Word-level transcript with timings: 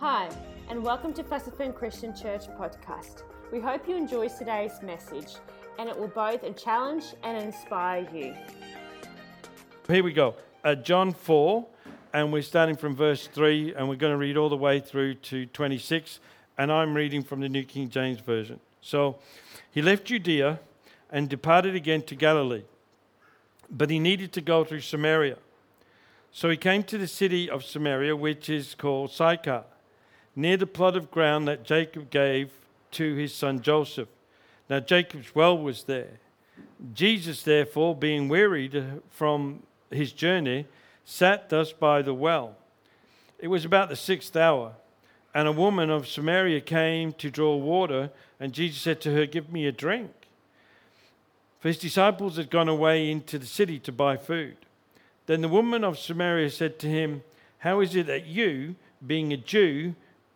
Hi, 0.00 0.28
and 0.70 0.80
welcome 0.84 1.12
to 1.14 1.24
Fessenden 1.24 1.72
Christian 1.72 2.14
Church 2.14 2.46
podcast. 2.56 3.24
We 3.50 3.58
hope 3.58 3.88
you 3.88 3.96
enjoy 3.96 4.28
today's 4.28 4.80
message 4.80 5.34
and 5.76 5.88
it 5.88 5.98
will 5.98 6.06
both 6.06 6.44
challenge 6.56 7.16
and 7.24 7.36
inspire 7.36 8.06
you. 8.14 8.32
Here 9.88 10.04
we 10.04 10.12
go. 10.12 10.36
Uh, 10.62 10.76
John 10.76 11.12
4, 11.12 11.66
and 12.12 12.32
we're 12.32 12.42
starting 12.42 12.76
from 12.76 12.94
verse 12.94 13.26
3, 13.26 13.74
and 13.74 13.88
we're 13.88 13.96
going 13.96 14.12
to 14.12 14.16
read 14.16 14.36
all 14.36 14.48
the 14.48 14.56
way 14.56 14.78
through 14.78 15.14
to 15.14 15.46
26, 15.46 16.20
and 16.56 16.70
I'm 16.70 16.94
reading 16.94 17.24
from 17.24 17.40
the 17.40 17.48
New 17.48 17.64
King 17.64 17.90
James 17.90 18.20
Version. 18.20 18.60
So 18.80 19.18
he 19.68 19.82
left 19.82 20.04
Judea 20.04 20.60
and 21.10 21.28
departed 21.28 21.74
again 21.74 22.02
to 22.02 22.14
Galilee, 22.14 22.62
but 23.68 23.90
he 23.90 23.98
needed 23.98 24.32
to 24.34 24.40
go 24.40 24.62
through 24.62 24.82
Samaria. 24.82 25.38
So 26.30 26.48
he 26.50 26.56
came 26.56 26.84
to 26.84 26.98
the 26.98 27.08
city 27.08 27.50
of 27.50 27.64
Samaria, 27.64 28.14
which 28.14 28.48
is 28.48 28.76
called 28.76 29.10
Sychar 29.10 29.64
near 30.38 30.56
the 30.56 30.66
plot 30.66 30.96
of 30.96 31.10
ground 31.10 31.48
that 31.48 31.64
Jacob 31.64 32.10
gave 32.10 32.52
to 32.92 33.16
his 33.16 33.34
son 33.34 33.60
Joseph. 33.60 34.08
Now 34.70 34.78
Jacob's 34.78 35.34
well 35.34 35.58
was 35.58 35.82
there. 35.82 36.20
Jesus, 36.94 37.42
therefore, 37.42 37.96
being 37.96 38.28
wearied 38.28 38.84
from 39.10 39.64
his 39.90 40.12
journey, 40.12 40.66
sat 41.04 41.48
thus 41.48 41.72
by 41.72 42.02
the 42.02 42.14
well. 42.14 42.54
It 43.40 43.48
was 43.48 43.64
about 43.64 43.88
the 43.88 43.96
sixth 43.96 44.36
hour, 44.36 44.74
and 45.34 45.48
a 45.48 45.52
woman 45.52 45.90
of 45.90 46.06
Samaria 46.06 46.60
came 46.60 47.12
to 47.14 47.30
draw 47.30 47.56
water, 47.56 48.10
and 48.38 48.52
Jesus 48.52 48.80
said 48.80 49.00
to 49.00 49.14
her, 49.14 49.26
Give 49.26 49.52
me 49.52 49.66
a 49.66 49.72
drink. 49.72 50.12
For 51.58 51.66
his 51.66 51.78
disciples 51.78 52.36
had 52.36 52.48
gone 52.48 52.68
away 52.68 53.10
into 53.10 53.40
the 53.40 53.46
city 53.46 53.80
to 53.80 53.90
buy 53.90 54.16
food. 54.16 54.56
Then 55.26 55.40
the 55.40 55.48
woman 55.48 55.82
of 55.82 55.98
Samaria 55.98 56.50
said 56.50 56.78
to 56.78 56.88
him, 56.88 57.24
How 57.58 57.80
is 57.80 57.96
it 57.96 58.06
that 58.06 58.26
you, 58.26 58.76
being 59.04 59.32
a 59.32 59.36
Jew, 59.36 59.96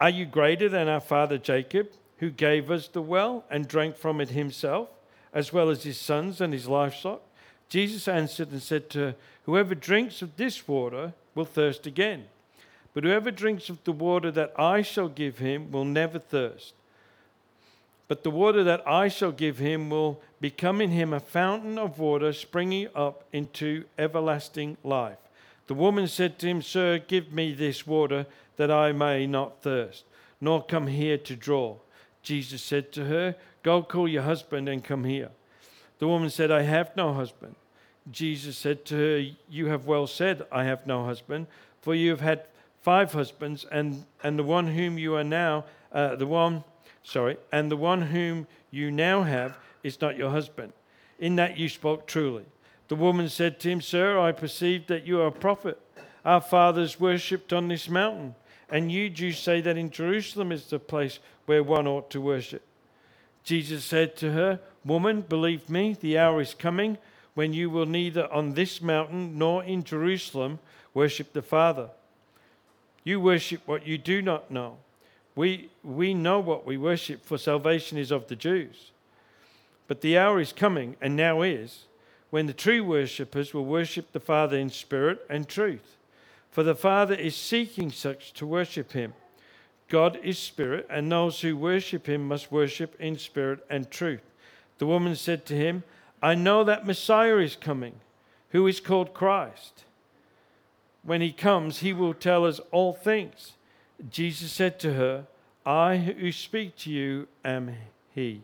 are 0.00 0.10
you 0.10 0.24
greater 0.24 0.68
than 0.68 0.88
our 0.88 1.00
father 1.00 1.36
Jacob, 1.36 1.90
who 2.18 2.30
gave 2.30 2.70
us 2.70 2.88
the 2.88 3.02
well 3.02 3.44
and 3.50 3.68
drank 3.68 3.96
from 3.96 4.20
it 4.20 4.30
himself, 4.30 4.88
as 5.32 5.52
well 5.52 5.68
as 5.68 5.82
his 5.82 5.98
sons 5.98 6.40
and 6.40 6.52
his 6.52 6.66
livestock? 6.66 7.22
Jesus 7.68 8.08
answered 8.08 8.50
and 8.50 8.62
said 8.62 8.88
to 8.90 8.98
her, 8.98 9.14
Whoever 9.44 9.74
drinks 9.74 10.22
of 10.22 10.36
this 10.36 10.66
water 10.66 11.12
will 11.34 11.44
thirst 11.44 11.86
again. 11.86 12.24
But 12.94 13.04
whoever 13.04 13.30
drinks 13.30 13.68
of 13.68 13.82
the 13.84 13.92
water 13.92 14.30
that 14.32 14.52
I 14.58 14.82
shall 14.82 15.08
give 15.08 15.38
him 15.38 15.70
will 15.70 15.84
never 15.84 16.18
thirst. 16.18 16.74
But 18.08 18.24
the 18.24 18.30
water 18.30 18.64
that 18.64 18.86
I 18.88 19.06
shall 19.06 19.30
give 19.30 19.58
him 19.58 19.88
will 19.88 20.20
become 20.40 20.80
in 20.80 20.90
him 20.90 21.12
a 21.12 21.20
fountain 21.20 21.78
of 21.78 21.98
water 21.98 22.32
springing 22.32 22.88
up 22.94 23.22
into 23.32 23.84
everlasting 23.96 24.76
life. 24.82 25.18
The 25.68 25.74
woman 25.74 26.08
said 26.08 26.36
to 26.40 26.48
him, 26.48 26.62
Sir, 26.62 26.98
give 26.98 27.32
me 27.32 27.54
this 27.54 27.86
water 27.86 28.26
that 28.60 28.70
I 28.70 28.92
may 28.92 29.26
not 29.26 29.62
thirst, 29.62 30.04
nor 30.38 30.62
come 30.62 30.86
here 30.86 31.16
to 31.16 31.34
draw. 31.34 31.76
Jesus 32.22 32.60
said 32.60 32.92
to 32.92 33.06
her, 33.06 33.34
Go 33.62 33.82
call 33.82 34.06
your 34.06 34.24
husband 34.24 34.68
and 34.68 34.84
come 34.84 35.04
here. 35.04 35.30
The 35.98 36.06
woman 36.06 36.28
said, 36.28 36.50
I 36.50 36.60
have 36.60 36.94
no 36.94 37.14
husband. 37.14 37.54
Jesus 38.10 38.58
said 38.58 38.84
to 38.84 38.96
her, 38.96 39.30
You 39.48 39.68
have 39.68 39.86
well 39.86 40.06
said, 40.06 40.42
I 40.52 40.64
have 40.64 40.86
no 40.86 41.06
husband, 41.06 41.46
for 41.80 41.94
you 41.94 42.10
have 42.10 42.20
had 42.20 42.42
five 42.82 43.14
husbands, 43.14 43.64
and, 43.72 44.04
and 44.22 44.38
the 44.38 44.44
one 44.44 44.66
whom 44.66 44.98
you 44.98 45.14
are 45.14 45.24
now, 45.24 45.64
uh, 45.90 46.16
the 46.16 46.26
one, 46.26 46.62
sorry, 47.02 47.38
and 47.50 47.70
the 47.70 47.78
one 47.78 48.02
whom 48.02 48.46
you 48.70 48.90
now 48.90 49.22
have 49.22 49.56
is 49.82 50.02
not 50.02 50.18
your 50.18 50.28
husband. 50.28 50.74
In 51.18 51.36
that 51.36 51.56
you 51.56 51.70
spoke 51.70 52.06
truly. 52.06 52.44
The 52.88 52.96
woman 52.96 53.30
said 53.30 53.58
to 53.60 53.70
him, 53.70 53.80
Sir, 53.80 54.18
I 54.18 54.32
perceive 54.32 54.86
that 54.88 55.06
you 55.06 55.22
are 55.22 55.28
a 55.28 55.32
prophet. 55.32 55.80
Our 56.26 56.42
fathers 56.42 57.00
worshipped 57.00 57.54
on 57.54 57.68
this 57.68 57.88
mountain 57.88 58.34
and 58.70 58.90
you 58.90 59.10
Jews 59.10 59.38
say 59.38 59.60
that 59.60 59.76
in 59.76 59.90
Jerusalem 59.90 60.52
is 60.52 60.66
the 60.66 60.78
place 60.78 61.18
where 61.46 61.62
one 61.62 61.86
ought 61.86 62.10
to 62.10 62.20
worship. 62.20 62.62
Jesus 63.42 63.84
said 63.84 64.16
to 64.16 64.32
her, 64.32 64.60
Woman, 64.84 65.22
believe 65.22 65.68
me, 65.68 65.96
the 66.00 66.18
hour 66.18 66.40
is 66.40 66.54
coming 66.54 66.98
when 67.34 67.52
you 67.52 67.70
will 67.70 67.86
neither 67.86 68.32
on 68.32 68.54
this 68.54 68.80
mountain 68.80 69.38
nor 69.38 69.64
in 69.64 69.84
Jerusalem 69.84 70.58
worship 70.94 71.32
the 71.32 71.42
Father. 71.42 71.90
You 73.04 73.20
worship 73.20 73.62
what 73.66 73.86
you 73.86 73.98
do 73.98 74.20
not 74.22 74.50
know. 74.50 74.76
We, 75.34 75.70
we 75.82 76.12
know 76.12 76.40
what 76.40 76.66
we 76.66 76.76
worship, 76.76 77.24
for 77.24 77.38
salvation 77.38 77.96
is 77.98 78.10
of 78.10 78.28
the 78.28 78.36
Jews. 78.36 78.90
But 79.88 80.00
the 80.00 80.18
hour 80.18 80.40
is 80.40 80.52
coming, 80.52 80.96
and 81.00 81.16
now 81.16 81.42
is, 81.42 81.86
when 82.30 82.46
the 82.46 82.52
true 82.52 82.84
worshippers 82.84 83.54
will 83.54 83.64
worship 83.64 84.12
the 84.12 84.20
Father 84.20 84.56
in 84.56 84.70
spirit 84.70 85.24
and 85.28 85.48
truth. 85.48 85.96
For 86.50 86.62
the 86.62 86.74
Father 86.74 87.14
is 87.14 87.36
seeking 87.36 87.90
such 87.90 88.32
to 88.34 88.46
worship 88.46 88.92
him. 88.92 89.14
God 89.88 90.18
is 90.22 90.38
spirit, 90.38 90.86
and 90.88 91.10
those 91.10 91.40
who 91.40 91.56
worship 91.56 92.08
him 92.08 92.26
must 92.26 92.52
worship 92.52 92.94
in 93.00 93.18
spirit 93.18 93.64
and 93.68 93.90
truth. 93.90 94.22
The 94.78 94.86
woman 94.86 95.16
said 95.16 95.46
to 95.46 95.54
him, 95.54 95.82
I 96.22 96.34
know 96.34 96.64
that 96.64 96.86
Messiah 96.86 97.38
is 97.38 97.56
coming, 97.56 97.94
who 98.50 98.66
is 98.66 98.80
called 98.80 99.14
Christ. 99.14 99.84
When 101.02 101.20
he 101.20 101.32
comes, 101.32 101.78
he 101.78 101.92
will 101.92 102.14
tell 102.14 102.44
us 102.44 102.60
all 102.70 102.92
things. 102.92 103.54
Jesus 104.10 104.52
said 104.52 104.78
to 104.80 104.94
her, 104.94 105.26
I 105.64 105.98
who 105.98 106.32
speak 106.32 106.76
to 106.78 106.90
you 106.90 107.28
am 107.44 107.76
he. 108.14 108.42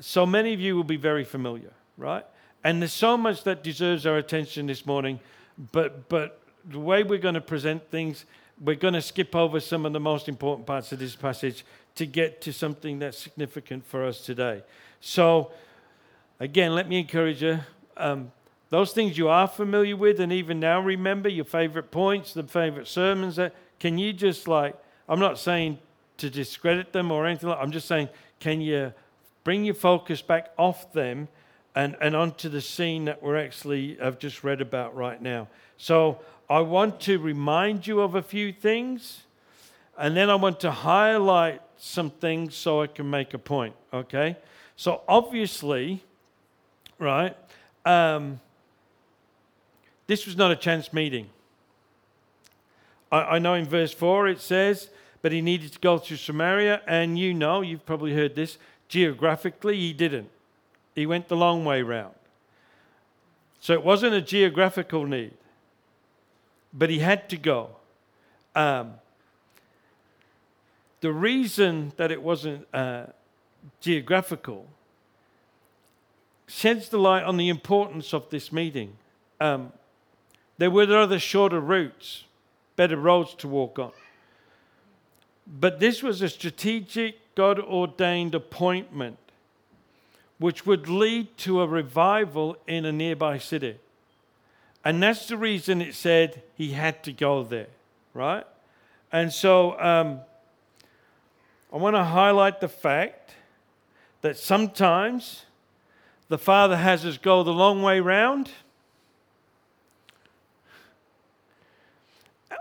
So 0.00 0.26
many 0.26 0.54
of 0.54 0.60
you 0.60 0.76
will 0.76 0.84
be 0.84 0.96
very 0.96 1.24
familiar, 1.24 1.72
right? 1.96 2.24
And 2.64 2.80
there's 2.80 2.92
so 2.92 3.16
much 3.16 3.44
that 3.44 3.62
deserves 3.62 4.06
our 4.06 4.16
attention 4.16 4.66
this 4.66 4.86
morning, 4.86 5.20
but 5.72 6.08
but 6.08 6.41
the 6.68 6.78
way 6.78 7.02
we're 7.02 7.18
going 7.18 7.34
to 7.34 7.40
present 7.40 7.90
things, 7.90 8.24
we're 8.60 8.76
going 8.76 8.94
to 8.94 9.02
skip 9.02 9.34
over 9.34 9.60
some 9.60 9.86
of 9.86 9.92
the 9.92 10.00
most 10.00 10.28
important 10.28 10.66
parts 10.66 10.92
of 10.92 10.98
this 10.98 11.16
passage 11.16 11.64
to 11.94 12.06
get 12.06 12.40
to 12.42 12.52
something 12.52 12.98
that's 12.98 13.18
significant 13.18 13.84
for 13.86 14.04
us 14.04 14.24
today. 14.24 14.62
So, 15.00 15.50
again, 16.40 16.74
let 16.74 16.88
me 16.88 16.98
encourage 16.98 17.42
you. 17.42 17.60
Um, 17.96 18.32
those 18.70 18.92
things 18.92 19.18
you 19.18 19.28
are 19.28 19.46
familiar 19.46 19.96
with, 19.96 20.20
and 20.20 20.32
even 20.32 20.58
now 20.58 20.80
remember 20.80 21.28
your 21.28 21.44
favorite 21.44 21.90
points, 21.90 22.32
the 22.32 22.44
favorite 22.44 22.88
sermons. 22.88 23.36
That 23.36 23.54
can 23.78 23.98
you 23.98 24.12
just 24.12 24.48
like? 24.48 24.76
I'm 25.08 25.20
not 25.20 25.38
saying 25.38 25.78
to 26.18 26.30
discredit 26.30 26.92
them 26.92 27.10
or 27.10 27.26
anything. 27.26 27.50
Like, 27.50 27.58
I'm 27.60 27.72
just 27.72 27.86
saying, 27.86 28.08
can 28.40 28.60
you 28.60 28.94
bring 29.44 29.64
your 29.64 29.74
focus 29.74 30.22
back 30.22 30.52
off 30.56 30.92
them 30.92 31.28
and 31.74 31.96
and 32.00 32.16
onto 32.16 32.48
the 32.48 32.60
scene 32.60 33.04
that 33.06 33.22
we're 33.22 33.36
actually 33.36 33.96
have 33.96 34.18
just 34.18 34.42
read 34.42 34.62
about 34.62 34.96
right 34.96 35.20
now? 35.20 35.48
So 35.82 36.20
I 36.48 36.60
want 36.60 37.00
to 37.00 37.18
remind 37.18 37.88
you 37.88 38.02
of 38.02 38.14
a 38.14 38.22
few 38.22 38.52
things, 38.52 39.22
and 39.98 40.16
then 40.16 40.30
I 40.30 40.36
want 40.36 40.60
to 40.60 40.70
highlight 40.70 41.60
some 41.76 42.08
things 42.08 42.54
so 42.54 42.82
I 42.82 42.86
can 42.86 43.10
make 43.10 43.34
a 43.34 43.38
point, 43.38 43.74
okay? 43.92 44.36
So, 44.76 45.00
obviously, 45.08 46.04
right, 47.00 47.36
um, 47.84 48.38
this 50.06 50.24
was 50.24 50.36
not 50.36 50.52
a 50.52 50.56
chance 50.56 50.92
meeting. 50.92 51.28
I, 53.10 53.16
I 53.16 53.38
know 53.40 53.54
in 53.54 53.64
verse 53.64 53.92
4 53.92 54.28
it 54.28 54.40
says, 54.40 54.88
but 55.20 55.32
he 55.32 55.40
needed 55.40 55.72
to 55.72 55.80
go 55.80 55.98
through 55.98 56.18
Samaria, 56.18 56.80
and 56.86 57.18
you 57.18 57.34
know, 57.34 57.60
you've 57.60 57.84
probably 57.84 58.14
heard 58.14 58.36
this, 58.36 58.56
geographically, 58.86 59.78
he 59.78 59.92
didn't. 59.92 60.30
He 60.94 61.06
went 61.06 61.26
the 61.26 61.36
long 61.36 61.64
way 61.64 61.82
round. 61.82 62.14
So 63.58 63.72
it 63.72 63.82
wasn't 63.82 64.14
a 64.14 64.22
geographical 64.22 65.06
need 65.06 65.32
but 66.72 66.90
he 66.90 66.98
had 66.98 67.28
to 67.30 67.36
go. 67.36 67.70
Um, 68.54 68.94
the 71.00 71.12
reason 71.12 71.92
that 71.96 72.10
it 72.10 72.22
wasn't 72.22 72.66
uh, 72.72 73.06
geographical 73.80 74.66
sheds 76.46 76.88
the 76.88 76.98
light 76.98 77.24
on 77.24 77.36
the 77.36 77.48
importance 77.48 78.12
of 78.12 78.28
this 78.30 78.52
meeting. 78.52 78.96
Um, 79.40 79.72
there 80.58 80.70
were 80.70 80.84
other 80.96 81.18
shorter 81.18 81.60
routes, 81.60 82.24
better 82.76 82.96
roads 82.96 83.34
to 83.36 83.48
walk 83.48 83.78
on. 83.78 83.92
But 85.46 85.80
this 85.80 86.02
was 86.02 86.22
a 86.22 86.28
strategic, 86.28 87.34
God 87.34 87.58
ordained 87.58 88.34
appointment 88.34 89.18
which 90.42 90.66
would 90.66 90.88
lead 90.88 91.36
to 91.38 91.60
a 91.60 91.66
revival 91.68 92.56
in 92.66 92.84
a 92.84 92.90
nearby 92.90 93.38
city. 93.38 93.78
And 94.84 95.02
that's 95.02 95.28
the 95.28 95.36
reason 95.36 95.80
it 95.80 95.94
said 95.94 96.42
he 96.56 96.72
had 96.72 97.04
to 97.04 97.12
go 97.12 97.44
there, 97.44 97.68
right? 98.14 98.44
And 99.12 99.32
so 99.32 99.78
um, 99.80 100.20
I 101.72 101.76
want 101.76 101.94
to 101.94 102.04
highlight 102.04 102.60
the 102.60 102.68
fact 102.68 103.34
that 104.22 104.36
sometimes 104.36 105.44
the 106.28 106.38
Father 106.38 106.76
has 106.76 107.04
us 107.04 107.18
go 107.18 107.42
the 107.42 107.52
long 107.52 107.82
way 107.82 108.00
round, 108.00 108.50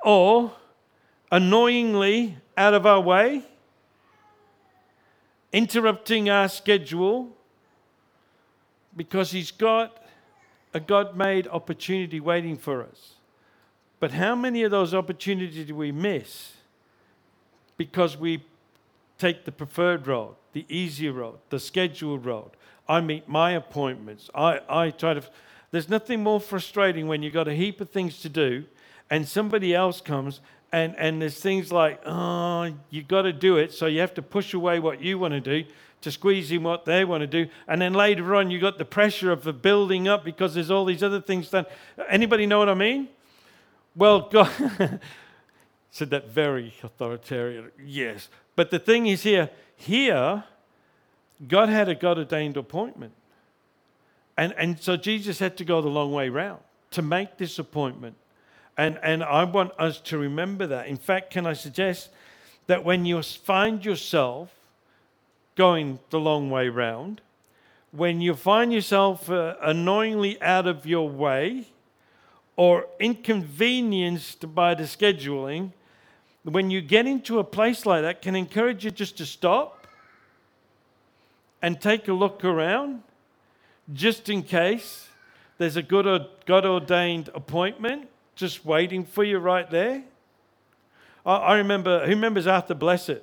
or 0.03 0.51
annoyingly 1.31 2.37
out 2.57 2.73
of 2.73 2.85
our 2.85 2.99
way, 2.99 3.43
interrupting 5.53 6.29
our 6.29 6.49
schedule 6.49 7.29
because 8.95 9.31
He's 9.31 9.51
got 9.51 10.00
a 10.73 10.79
God 10.79 11.15
made 11.15 11.47
opportunity 11.47 12.19
waiting 12.19 12.57
for 12.57 12.83
us. 12.83 13.15
But 13.99 14.11
how 14.11 14.35
many 14.35 14.63
of 14.63 14.71
those 14.71 14.93
opportunities 14.93 15.67
do 15.67 15.75
we 15.75 15.91
miss 15.91 16.53
because 17.77 18.17
we 18.17 18.43
take 19.17 19.45
the 19.45 19.51
preferred 19.51 20.07
road, 20.07 20.35
the 20.53 20.65
easier 20.69 21.13
road, 21.13 21.39
the 21.49 21.59
scheduled 21.59 22.25
road? 22.25 22.51
I 22.87 23.01
meet 23.01 23.29
my 23.29 23.51
appointments. 23.51 24.29
I, 24.33 24.59
I 24.67 24.89
try 24.89 25.13
to. 25.13 25.23
There's 25.71 25.87
nothing 25.87 26.23
more 26.23 26.39
frustrating 26.39 27.07
when 27.07 27.23
you've 27.23 27.33
got 27.33 27.47
a 27.47 27.53
heap 27.53 27.79
of 27.79 27.89
things 27.89 28.21
to 28.21 28.29
do 28.29 28.65
and 29.09 29.27
somebody 29.27 29.75
else 29.75 30.01
comes 30.01 30.41
and, 30.71 30.95
and 30.97 31.21
there's 31.21 31.39
things 31.39 31.71
like, 31.71 32.01
oh, 32.05 32.73
you've 32.89 33.07
got 33.07 33.23
to 33.23 33.33
do 33.33 33.57
it. 33.57 33.73
So 33.73 33.85
you 33.85 33.99
have 33.99 34.13
to 34.15 34.21
push 34.21 34.53
away 34.53 34.79
what 34.79 35.01
you 35.01 35.19
want 35.19 35.33
to 35.33 35.41
do 35.41 35.69
to 36.01 36.11
squeeze 36.11 36.51
in 36.51 36.63
what 36.63 36.85
they 36.85 37.05
want 37.05 37.21
to 37.21 37.27
do. 37.27 37.47
And 37.67 37.81
then 37.81 37.93
later 37.93 38.35
on, 38.35 38.51
you've 38.51 38.61
got 38.61 38.77
the 38.77 38.85
pressure 38.85 39.31
of 39.31 39.43
the 39.43 39.53
building 39.53 40.07
up 40.07 40.25
because 40.25 40.53
there's 40.53 40.71
all 40.71 40.85
these 40.85 41.03
other 41.03 41.21
things 41.21 41.49
done. 41.49 41.65
Anybody 42.09 42.45
know 42.45 42.59
what 42.59 42.69
I 42.69 42.73
mean? 42.73 43.07
Well, 43.95 44.29
God 44.29 44.49
said 45.91 46.09
that 46.09 46.29
very 46.29 46.73
authoritarian. 46.81 47.71
Yes. 47.83 48.29
But 48.55 48.71
the 48.71 48.79
thing 48.79 49.07
is 49.07 49.23
here, 49.23 49.49
here, 49.75 50.43
God 51.47 51.69
had 51.69 51.89
a 51.89 51.95
God 51.95 52.17
ordained 52.17 52.57
appointment. 52.57 53.13
And, 54.37 54.53
and 54.57 54.79
so 54.79 54.97
Jesus 54.97 55.39
had 55.39 55.57
to 55.57 55.65
go 55.65 55.81
the 55.81 55.89
long 55.89 56.11
way 56.11 56.29
round 56.29 56.61
to 56.91 57.01
make 57.01 57.37
this 57.37 57.59
appointment. 57.59 58.15
And, 58.77 58.97
and 59.03 59.23
I 59.23 59.43
want 59.43 59.71
us 59.77 59.99
to 60.01 60.17
remember 60.17 60.65
that. 60.67 60.87
In 60.87 60.97
fact, 60.97 61.31
can 61.31 61.45
I 61.45 61.53
suggest 61.53 62.09
that 62.67 62.83
when 62.83 63.05
you 63.05 63.21
find 63.21 63.83
yourself 63.83 64.49
going 65.55 65.99
the 66.09 66.19
long 66.19 66.49
way 66.49 66.69
round, 66.69 67.21
when 67.91 68.21
you 68.21 68.35
find 68.35 68.71
yourself 68.71 69.29
uh, 69.29 69.55
annoyingly 69.61 70.41
out 70.41 70.65
of 70.65 70.85
your 70.85 71.09
way 71.09 71.67
or 72.55 72.87
inconvenienced 72.99 74.53
by 74.55 74.73
the 74.73 74.83
scheduling, 74.83 75.71
when 76.43 76.69
you 76.69 76.81
get 76.81 77.05
into 77.05 77.39
a 77.39 77.43
place 77.43 77.85
like 77.85 78.01
that, 78.01 78.21
can 78.21 78.35
encourage 78.35 78.85
you 78.85 78.91
just 78.91 79.17
to 79.17 79.25
stop 79.25 79.87
and 81.61 81.79
take 81.79 82.07
a 82.07 82.13
look 82.13 82.43
around 82.43 83.03
just 83.93 84.29
in 84.29 84.41
case 84.41 85.07
there's 85.57 85.75
a 85.75 85.83
good 85.83 86.25
God 86.45 86.65
ordained 86.65 87.29
appointment 87.35 88.07
just 88.35 88.65
waiting 88.65 89.05
for 89.05 89.23
you 89.23 89.37
right 89.37 89.69
there. 89.69 90.03
I, 91.25 91.35
I 91.35 91.57
remember, 91.57 92.05
who 92.05 92.11
remembers 92.11 92.47
Arthur 92.47 92.73
Blessitt? 92.73 93.21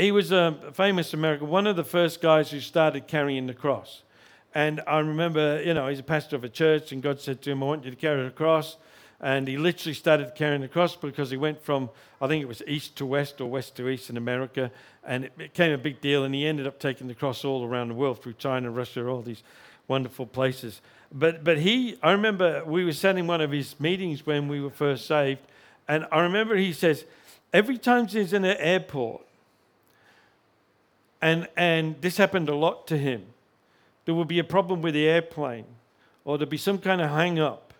He 0.00 0.12
was 0.12 0.32
a 0.32 0.56
famous 0.72 1.12
American, 1.12 1.48
one 1.48 1.66
of 1.66 1.76
the 1.76 1.84
first 1.84 2.22
guys 2.22 2.50
who 2.50 2.60
started 2.60 3.06
carrying 3.06 3.46
the 3.46 3.52
cross. 3.52 4.02
And 4.54 4.80
I 4.86 5.00
remember, 5.00 5.62
you 5.62 5.74
know, 5.74 5.88
he's 5.88 5.98
a 5.98 6.02
pastor 6.02 6.36
of 6.36 6.42
a 6.42 6.48
church, 6.48 6.90
and 6.90 7.02
God 7.02 7.20
said 7.20 7.42
to 7.42 7.50
him, 7.50 7.62
I 7.62 7.66
want 7.66 7.84
you 7.84 7.90
to 7.90 7.96
carry 7.98 8.24
the 8.24 8.30
cross. 8.30 8.78
And 9.20 9.46
he 9.46 9.58
literally 9.58 9.92
started 9.92 10.34
carrying 10.34 10.62
the 10.62 10.68
cross 10.68 10.96
because 10.96 11.28
he 11.28 11.36
went 11.36 11.62
from, 11.62 11.90
I 12.18 12.28
think 12.28 12.40
it 12.40 12.46
was 12.46 12.62
east 12.66 12.96
to 12.96 13.04
west 13.04 13.42
or 13.42 13.50
west 13.50 13.76
to 13.76 13.90
east 13.90 14.08
in 14.08 14.16
America. 14.16 14.72
And 15.04 15.26
it 15.26 15.36
became 15.36 15.72
a 15.72 15.78
big 15.78 16.00
deal. 16.00 16.24
And 16.24 16.34
he 16.34 16.46
ended 16.46 16.66
up 16.66 16.78
taking 16.78 17.06
the 17.06 17.14
cross 17.14 17.44
all 17.44 17.66
around 17.66 17.88
the 17.88 17.94
world 17.94 18.22
through 18.22 18.32
China, 18.38 18.70
Russia, 18.70 19.06
all 19.06 19.20
these 19.20 19.42
wonderful 19.86 20.24
places. 20.24 20.80
But, 21.12 21.44
but 21.44 21.58
he, 21.58 21.98
I 22.02 22.12
remember 22.12 22.64
we 22.64 22.86
were 22.86 22.94
sending 22.94 23.26
one 23.26 23.42
of 23.42 23.50
his 23.50 23.78
meetings 23.78 24.24
when 24.24 24.48
we 24.48 24.62
were 24.62 24.70
first 24.70 25.06
saved. 25.06 25.40
And 25.86 26.06
I 26.10 26.20
remember 26.20 26.56
he 26.56 26.72
says, 26.72 27.04
every 27.52 27.76
time 27.76 28.06
he's 28.06 28.32
in 28.32 28.46
an 28.46 28.56
airport, 28.56 29.26
and, 31.22 31.48
and 31.56 32.00
this 32.00 32.16
happened 32.16 32.48
a 32.48 32.54
lot 32.54 32.86
to 32.88 32.98
him, 32.98 33.26
there 34.04 34.14
would 34.14 34.28
be 34.28 34.38
a 34.38 34.44
problem 34.44 34.82
with 34.82 34.94
the 34.94 35.06
airplane 35.06 35.66
or 36.24 36.38
there'd 36.38 36.48
be 36.48 36.56
some 36.56 36.78
kind 36.78 37.00
of 37.00 37.10
hang 37.10 37.38
up. 37.38 37.74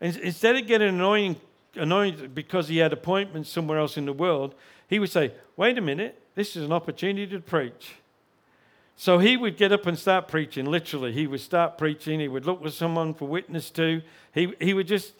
And 0.00 0.16
instead 0.18 0.56
of 0.56 0.66
getting 0.66 0.88
annoying, 0.88 1.36
annoyed 1.74 2.34
because 2.34 2.68
he 2.68 2.78
had 2.78 2.92
appointments 2.92 3.50
somewhere 3.50 3.78
else 3.78 3.96
in 3.96 4.06
the 4.06 4.12
world, 4.12 4.54
he 4.88 4.98
would 4.98 5.10
say, 5.10 5.32
Wait 5.56 5.78
a 5.78 5.80
minute, 5.80 6.20
this 6.34 6.54
is 6.54 6.64
an 6.64 6.72
opportunity 6.72 7.26
to 7.26 7.40
preach. 7.40 7.94
So 8.96 9.18
he 9.18 9.36
would 9.36 9.56
get 9.56 9.72
up 9.72 9.86
and 9.86 9.98
start 9.98 10.26
preaching, 10.26 10.66
literally. 10.66 11.12
He 11.12 11.26
would 11.26 11.40
start 11.40 11.76
preaching. 11.76 12.18
He 12.20 12.28
would 12.28 12.46
look 12.46 12.62
for 12.62 12.70
someone 12.70 13.12
for 13.12 13.28
witness 13.28 13.70
to. 13.72 14.02
He, 14.32 14.54
he 14.58 14.72
would 14.72 14.86
just, 14.86 15.12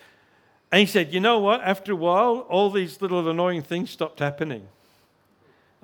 and 0.73 0.81
he 0.81 0.87
said, 0.87 1.13
You 1.13 1.21
know 1.21 1.39
what? 1.39 1.61
After 1.63 1.93
a 1.93 1.97
while, 1.97 2.47
all 2.49 2.71
these 2.71 3.01
little 3.03 3.29
annoying 3.29 3.63
things 3.63 3.91
stopped 3.91 4.21
happening. 4.21 4.69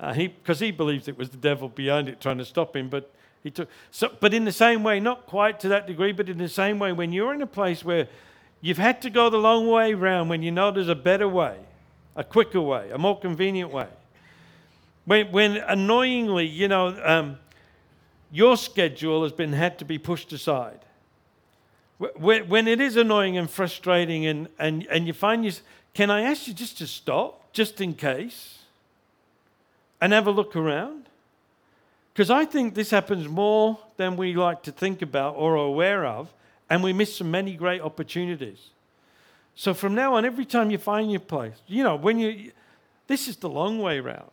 Because 0.02 0.60
uh, 0.60 0.64
he, 0.64 0.66
he 0.66 0.72
believes 0.72 1.06
it 1.06 1.16
was 1.16 1.30
the 1.30 1.36
devil 1.36 1.68
behind 1.68 2.08
it 2.08 2.20
trying 2.20 2.38
to 2.38 2.44
stop 2.44 2.74
him. 2.74 2.88
But, 2.88 3.08
he 3.44 3.52
took, 3.52 3.68
so, 3.92 4.10
but 4.18 4.34
in 4.34 4.44
the 4.44 4.52
same 4.52 4.82
way, 4.82 4.98
not 4.98 5.26
quite 5.26 5.60
to 5.60 5.68
that 5.68 5.86
degree, 5.86 6.10
but 6.10 6.28
in 6.28 6.38
the 6.38 6.48
same 6.48 6.80
way, 6.80 6.90
when 6.90 7.12
you're 7.12 7.32
in 7.32 7.40
a 7.40 7.46
place 7.46 7.84
where 7.84 8.08
you've 8.60 8.78
had 8.78 9.00
to 9.02 9.10
go 9.10 9.30
the 9.30 9.38
long 9.38 9.68
way 9.68 9.94
round, 9.94 10.28
when 10.28 10.42
you 10.42 10.50
know 10.50 10.72
there's 10.72 10.88
a 10.88 10.96
better 10.96 11.28
way, 11.28 11.56
a 12.16 12.24
quicker 12.24 12.60
way, 12.60 12.90
a 12.90 12.98
more 12.98 13.16
convenient 13.16 13.72
way, 13.72 13.86
when, 15.04 15.30
when 15.30 15.56
annoyingly, 15.56 16.46
you 16.46 16.66
know, 16.66 17.00
um, 17.04 17.38
your 18.32 18.56
schedule 18.56 19.22
has 19.22 19.32
been 19.32 19.52
had 19.52 19.78
to 19.78 19.84
be 19.84 19.98
pushed 19.98 20.32
aside. 20.32 20.80
When 21.98 22.66
it 22.66 22.80
is 22.80 22.96
annoying 22.96 23.38
and 23.38 23.48
frustrating, 23.48 24.26
and, 24.26 24.48
and, 24.58 24.84
and 24.90 25.06
you 25.06 25.12
find 25.12 25.44
you, 25.44 25.52
can 25.94 26.10
I 26.10 26.22
ask 26.22 26.48
you 26.48 26.54
just 26.54 26.78
to 26.78 26.88
stop, 26.88 27.52
just 27.52 27.80
in 27.80 27.94
case, 27.94 28.61
and 30.02 30.12
have 30.12 30.26
a 30.26 30.32
look 30.32 30.56
around? 30.56 31.08
Because 32.12 32.28
I 32.28 32.44
think 32.44 32.74
this 32.74 32.90
happens 32.90 33.28
more 33.28 33.78
than 33.96 34.16
we 34.16 34.34
like 34.34 34.64
to 34.64 34.72
think 34.72 35.00
about 35.00 35.36
or 35.36 35.56
are 35.56 35.64
aware 35.64 36.04
of, 36.04 36.34
and 36.68 36.82
we 36.82 36.92
miss 36.92 37.16
some 37.16 37.30
many 37.30 37.54
great 37.54 37.80
opportunities. 37.80 38.70
So 39.54 39.72
from 39.72 39.94
now 39.94 40.14
on, 40.16 40.24
every 40.24 40.44
time 40.44 40.70
you 40.72 40.78
find 40.78 41.10
your 41.10 41.20
place, 41.20 41.54
you 41.68 41.84
know, 41.84 41.94
when 41.94 42.18
you, 42.18 42.50
this 43.06 43.28
is 43.28 43.36
the 43.36 43.48
long 43.48 43.78
way 43.78 44.00
round. 44.00 44.30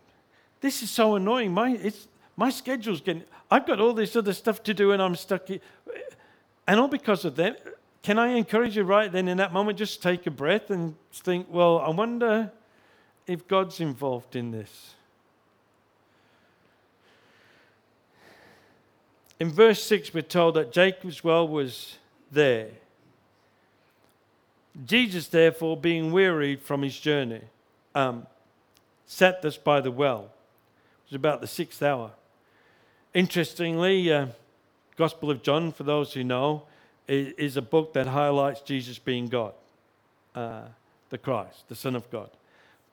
This 0.60 0.82
is 0.82 0.90
so 0.90 1.16
annoying. 1.16 1.54
My, 1.54 1.72
it's, 1.72 2.08
my 2.36 2.50
schedule's 2.50 3.00
getting, 3.00 3.24
I've 3.52 3.68
got 3.68 3.80
all 3.80 3.94
this 3.94 4.16
other 4.16 4.34
stuff 4.34 4.64
to 4.64 4.74
do 4.74 4.92
and 4.92 5.02
I'm 5.02 5.16
stuck. 5.16 5.48
Here. 5.48 5.60
And 6.68 6.80
all 6.80 6.88
because 6.88 7.26
of 7.26 7.36
that, 7.36 7.64
can 8.02 8.18
I 8.18 8.30
encourage 8.30 8.76
you 8.76 8.84
right 8.84 9.12
then 9.12 9.28
in 9.28 9.38
that 9.38 9.54
moment, 9.54 9.78
just 9.78 10.02
take 10.02 10.26
a 10.26 10.32
breath 10.32 10.72
and 10.72 10.96
think, 11.14 11.48
well, 11.50 11.78
I 11.80 11.90
wonder 11.90 12.52
if 13.28 13.48
God's 13.48 13.80
involved 13.80 14.36
in 14.36 14.52
this. 14.52 14.96
In 19.40 19.50
verse 19.50 19.82
6, 19.84 20.14
we're 20.14 20.22
told 20.22 20.56
that 20.56 20.74
Jacob's 20.74 21.24
well 21.24 21.48
was 21.48 21.98
there. 22.30 22.68
Jesus, 24.86 25.28
therefore, 25.28 25.78
being 25.78 26.12
wearied 26.12 26.62
from 26.62 26.82
his 26.82 27.00
journey, 27.00 27.42
um, 27.96 28.28
sat 29.06 29.42
thus 29.42 29.58
by 29.58 29.80
the 29.80 29.92
well. 29.92 30.24
It 31.06 31.12
was 31.12 31.16
about 31.16 31.42
the 31.42 31.48
sixth 31.48 31.82
hour. 31.82 32.12
Interestingly, 33.14 34.12
uh, 34.12 34.28
Gospel 34.98 35.32
of 35.32 35.42
John, 35.42 35.72
for 35.72 35.84
those 35.84 36.14
who 36.14 36.24
know, 36.24 36.64
is, 37.08 37.58
a 37.58 37.62
book 37.62 37.94
that 37.94 38.08
highlights 38.08 38.62
Jesus 38.62 39.00
being 39.00 39.28
God, 39.28 39.54
uh, 40.36 40.62
the 41.10 41.18
Christ, 41.18 41.68
the 41.70 41.76
Son 41.76 41.96
of 41.96 42.10
God. 42.12 42.30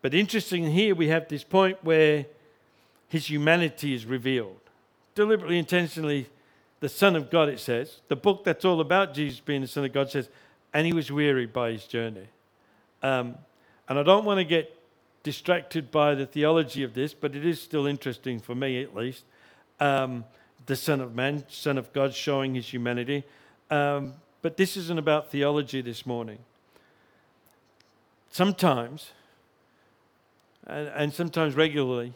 But 0.00 0.14
interesting 0.14 0.70
here, 0.70 0.94
we 0.94 1.08
have 1.08 1.28
this 1.28 1.44
point 1.44 1.82
where 1.82 2.24
his 3.08 3.28
humanity 3.28 3.94
is 3.94 4.06
revealed. 4.06 4.60
Deliberately, 5.14 5.58
intentionally, 5.58 6.28
the 6.80 6.88
Son 6.88 7.16
of 7.16 7.30
God, 7.30 7.48
it 7.48 7.60
says. 7.60 8.00
The 8.08 8.16
book 8.16 8.44
that's 8.44 8.64
all 8.64 8.80
about 8.80 9.14
Jesus 9.14 9.40
being 9.40 9.62
the 9.62 9.66
Son 9.66 9.84
of 9.84 9.92
God 9.92 10.10
says, 10.10 10.28
and 10.74 10.86
he 10.86 10.92
was 10.92 11.10
wearied 11.10 11.52
by 11.52 11.72
his 11.72 11.84
journey. 11.84 12.28
Um, 13.02 13.36
and 13.88 13.98
I 13.98 14.02
don't 14.02 14.24
want 14.24 14.38
to 14.38 14.44
get 14.44 14.76
distracted 15.22 15.90
by 15.90 16.14
the 16.14 16.26
theology 16.26 16.82
of 16.82 16.94
this, 16.94 17.14
but 17.14 17.34
it 17.34 17.44
is 17.44 17.60
still 17.60 17.86
interesting 17.86 18.38
for 18.38 18.54
me 18.54 18.82
at 18.82 18.94
least 18.94 19.24
um, 19.80 20.24
the 20.66 20.76
Son 20.76 21.00
of 21.00 21.14
Man, 21.14 21.44
Son 21.48 21.78
of 21.78 21.92
God, 21.92 22.14
showing 22.14 22.54
his 22.54 22.68
humanity. 22.68 23.24
Um, 23.70 24.14
but 24.42 24.56
this 24.56 24.76
isn't 24.76 24.98
about 24.98 25.30
theology 25.30 25.80
this 25.80 26.06
morning. 26.06 26.38
Sometimes, 28.30 29.12
and, 30.66 30.88
and 30.88 31.12
sometimes 31.12 31.54
regularly, 31.54 32.12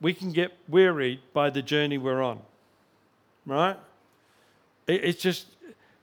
we 0.00 0.12
can 0.12 0.32
get 0.32 0.52
wearied 0.68 1.20
by 1.32 1.50
the 1.50 1.62
journey 1.62 1.98
we're 1.98 2.22
on, 2.22 2.40
right? 3.46 3.76
It, 4.86 5.04
it's 5.04 5.22
just 5.22 5.46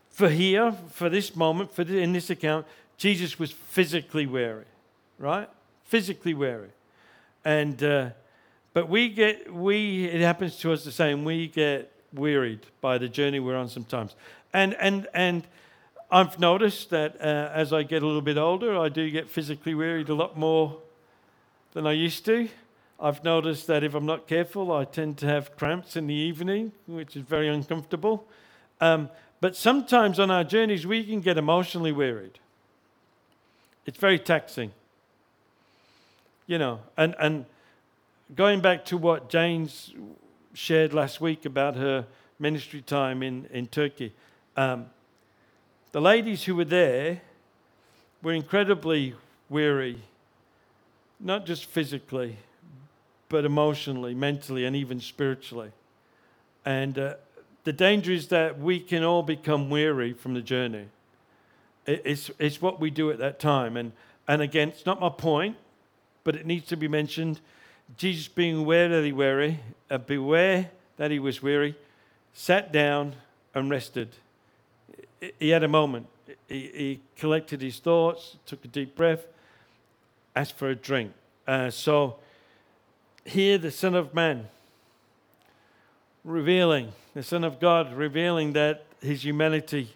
for 0.09 0.29
here, 0.29 0.73
for 0.91 1.09
this 1.09 1.35
moment, 1.35 1.73
for 1.73 1.83
in 1.83 2.13
this 2.13 2.29
account, 2.29 2.65
Jesus 2.97 3.37
was 3.37 3.51
physically 3.51 4.25
weary. 4.25 4.65
right? 5.19 5.49
Physically 5.85 6.33
weary. 6.33 6.69
And, 7.45 7.81
uh, 7.83 8.09
but 8.73 8.89
we 8.89 9.09
get, 9.09 9.53
we, 9.53 10.05
it 10.05 10.21
happens 10.21 10.57
to 10.57 10.71
us 10.71 10.83
the 10.83 10.91
same. 10.91 11.23
We 11.23 11.47
get 11.47 11.91
wearied 12.13 12.61
by 12.81 12.97
the 12.97 13.07
journey 13.07 13.39
we're 13.39 13.55
on 13.55 13.69
sometimes. 13.69 14.15
And, 14.53 14.75
and, 14.79 15.07
and 15.13 15.47
I've 16.09 16.39
noticed 16.39 16.89
that 16.89 17.21
uh, 17.21 17.51
as 17.53 17.71
I 17.71 17.83
get 17.83 18.01
a 18.01 18.05
little 18.05 18.21
bit 18.21 18.37
older, 18.37 18.77
I 18.77 18.89
do 18.89 19.09
get 19.09 19.29
physically 19.29 19.75
wearied 19.75 20.09
a 20.09 20.15
lot 20.15 20.37
more 20.37 20.77
than 21.73 21.85
I 21.85 21.91
used 21.91 22.25
to. 22.25 22.49
I've 22.99 23.23
noticed 23.23 23.67
that 23.67 23.83
if 23.83 23.93
I'm 23.93 24.07
not 24.07 24.27
careful, 24.27 24.71
I 24.71 24.85
tend 24.85 25.19
to 25.19 25.27
have 25.27 25.55
cramps 25.55 25.95
in 25.95 26.07
the 26.07 26.15
evening, 26.15 26.71
which 26.87 27.15
is 27.15 27.21
very 27.21 27.47
uncomfortable. 27.47 28.25
Um, 28.81 29.09
but 29.39 29.55
sometimes 29.55 30.19
on 30.19 30.31
our 30.31 30.43
journeys, 30.43 30.87
we 30.87 31.03
can 31.03 31.21
get 31.21 31.37
emotionally 31.37 31.91
wearied. 31.91 32.39
It's 33.85 33.99
very 33.99 34.17
taxing. 34.17 34.71
You 36.47 36.57
know, 36.57 36.79
and, 36.95 37.15
and 37.19 37.45
going 38.35 38.61
back 38.61 38.85
to 38.85 38.97
what 38.97 39.29
James 39.29 39.93
shared 40.53 40.93
last 40.93 41.21
week 41.21 41.45
about 41.45 41.75
her 41.75 42.07
ministry 42.39 42.81
time 42.81 43.21
in, 43.21 43.47
in 43.51 43.67
Turkey, 43.67 44.13
um, 44.55 44.87
the 45.91 46.01
ladies 46.01 46.45
who 46.45 46.55
were 46.55 46.65
there 46.65 47.21
were 48.23 48.33
incredibly 48.33 49.13
weary, 49.49 50.01
not 51.19 51.45
just 51.45 51.65
physically, 51.65 52.37
but 53.29 53.45
emotionally, 53.45 54.13
mentally, 54.13 54.65
and 54.65 54.75
even 54.75 54.99
spiritually. 54.99 55.71
And 56.65 56.97
uh, 56.97 57.13
the 57.63 57.73
danger 57.73 58.11
is 58.11 58.27
that 58.27 58.59
we 58.59 58.79
can 58.79 59.03
all 59.03 59.23
become 59.23 59.69
weary 59.69 60.13
from 60.13 60.33
the 60.33 60.41
journey. 60.41 60.87
It's, 61.85 62.29
it's 62.39 62.61
what 62.61 62.79
we 62.79 62.89
do 62.89 63.11
at 63.11 63.19
that 63.19 63.39
time. 63.39 63.77
And, 63.77 63.91
and 64.27 64.41
again, 64.41 64.69
it's 64.69 64.85
not 64.85 64.99
my 64.99 65.09
point, 65.09 65.55
but 66.23 66.35
it 66.35 66.45
needs 66.45 66.67
to 66.67 66.77
be 66.77 66.87
mentioned. 66.87 67.39
Jesus, 67.95 68.27
being 68.27 68.57
aware 68.57 68.89
that 68.89 69.05
he 69.05 69.13
weary, 69.13 69.59
uh, 69.89 69.97
beware 69.97 70.71
that 70.97 71.11
he 71.11 71.19
was 71.19 71.41
weary, 71.41 71.75
sat 72.33 72.71
down 72.71 73.15
and 73.55 73.69
rested. 73.69 74.09
He 75.39 75.49
had 75.49 75.63
a 75.63 75.67
moment. 75.67 76.07
He, 76.49 76.59
he 76.73 76.99
collected 77.15 77.61
his 77.61 77.79
thoughts, 77.79 78.37
took 78.45 78.63
a 78.65 78.67
deep 78.67 78.95
breath, 78.95 79.25
asked 80.35 80.57
for 80.57 80.69
a 80.69 80.75
drink. 80.75 81.13
Uh, 81.47 81.69
so 81.69 82.17
here, 83.27 83.57
the 83.57 83.71
Son 83.71 83.95
of 83.95 84.13
Man 84.13 84.47
revealing, 86.23 86.91
the 87.13 87.23
Son 87.23 87.43
of 87.43 87.59
God 87.59 87.93
revealing 87.93 88.53
that 88.53 88.85
his 89.01 89.23
humanity, 89.23 89.95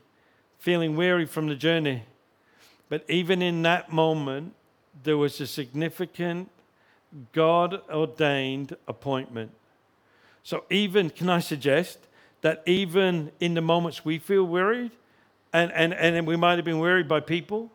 feeling 0.60 0.96
weary 0.96 1.26
from 1.26 1.48
the 1.48 1.56
journey. 1.56 2.04
But 2.90 3.06
even 3.10 3.42
in 3.42 3.62
that 3.64 3.92
moment, 3.92 4.54
there 5.04 5.18
was 5.18 5.40
a 5.42 5.48
significant 5.48 6.50
God 7.34 7.82
ordained 7.90 8.76
appointment. 8.88 9.52
So, 10.44 10.64
even, 10.70 11.10
can 11.10 11.30
I 11.30 11.40
suggest 11.40 12.00
that 12.42 12.64
even 12.66 13.32
in 13.40 13.54
the 13.54 13.62
moments 13.62 14.04
we 14.04 14.18
feel 14.18 14.44
worried, 14.44 14.92
and, 15.54 15.72
and, 15.74 15.94
and 15.94 16.26
we 16.26 16.36
might 16.36 16.56
have 16.56 16.66
been 16.66 16.80
worried 16.80 17.08
by 17.08 17.20
people 17.20 17.72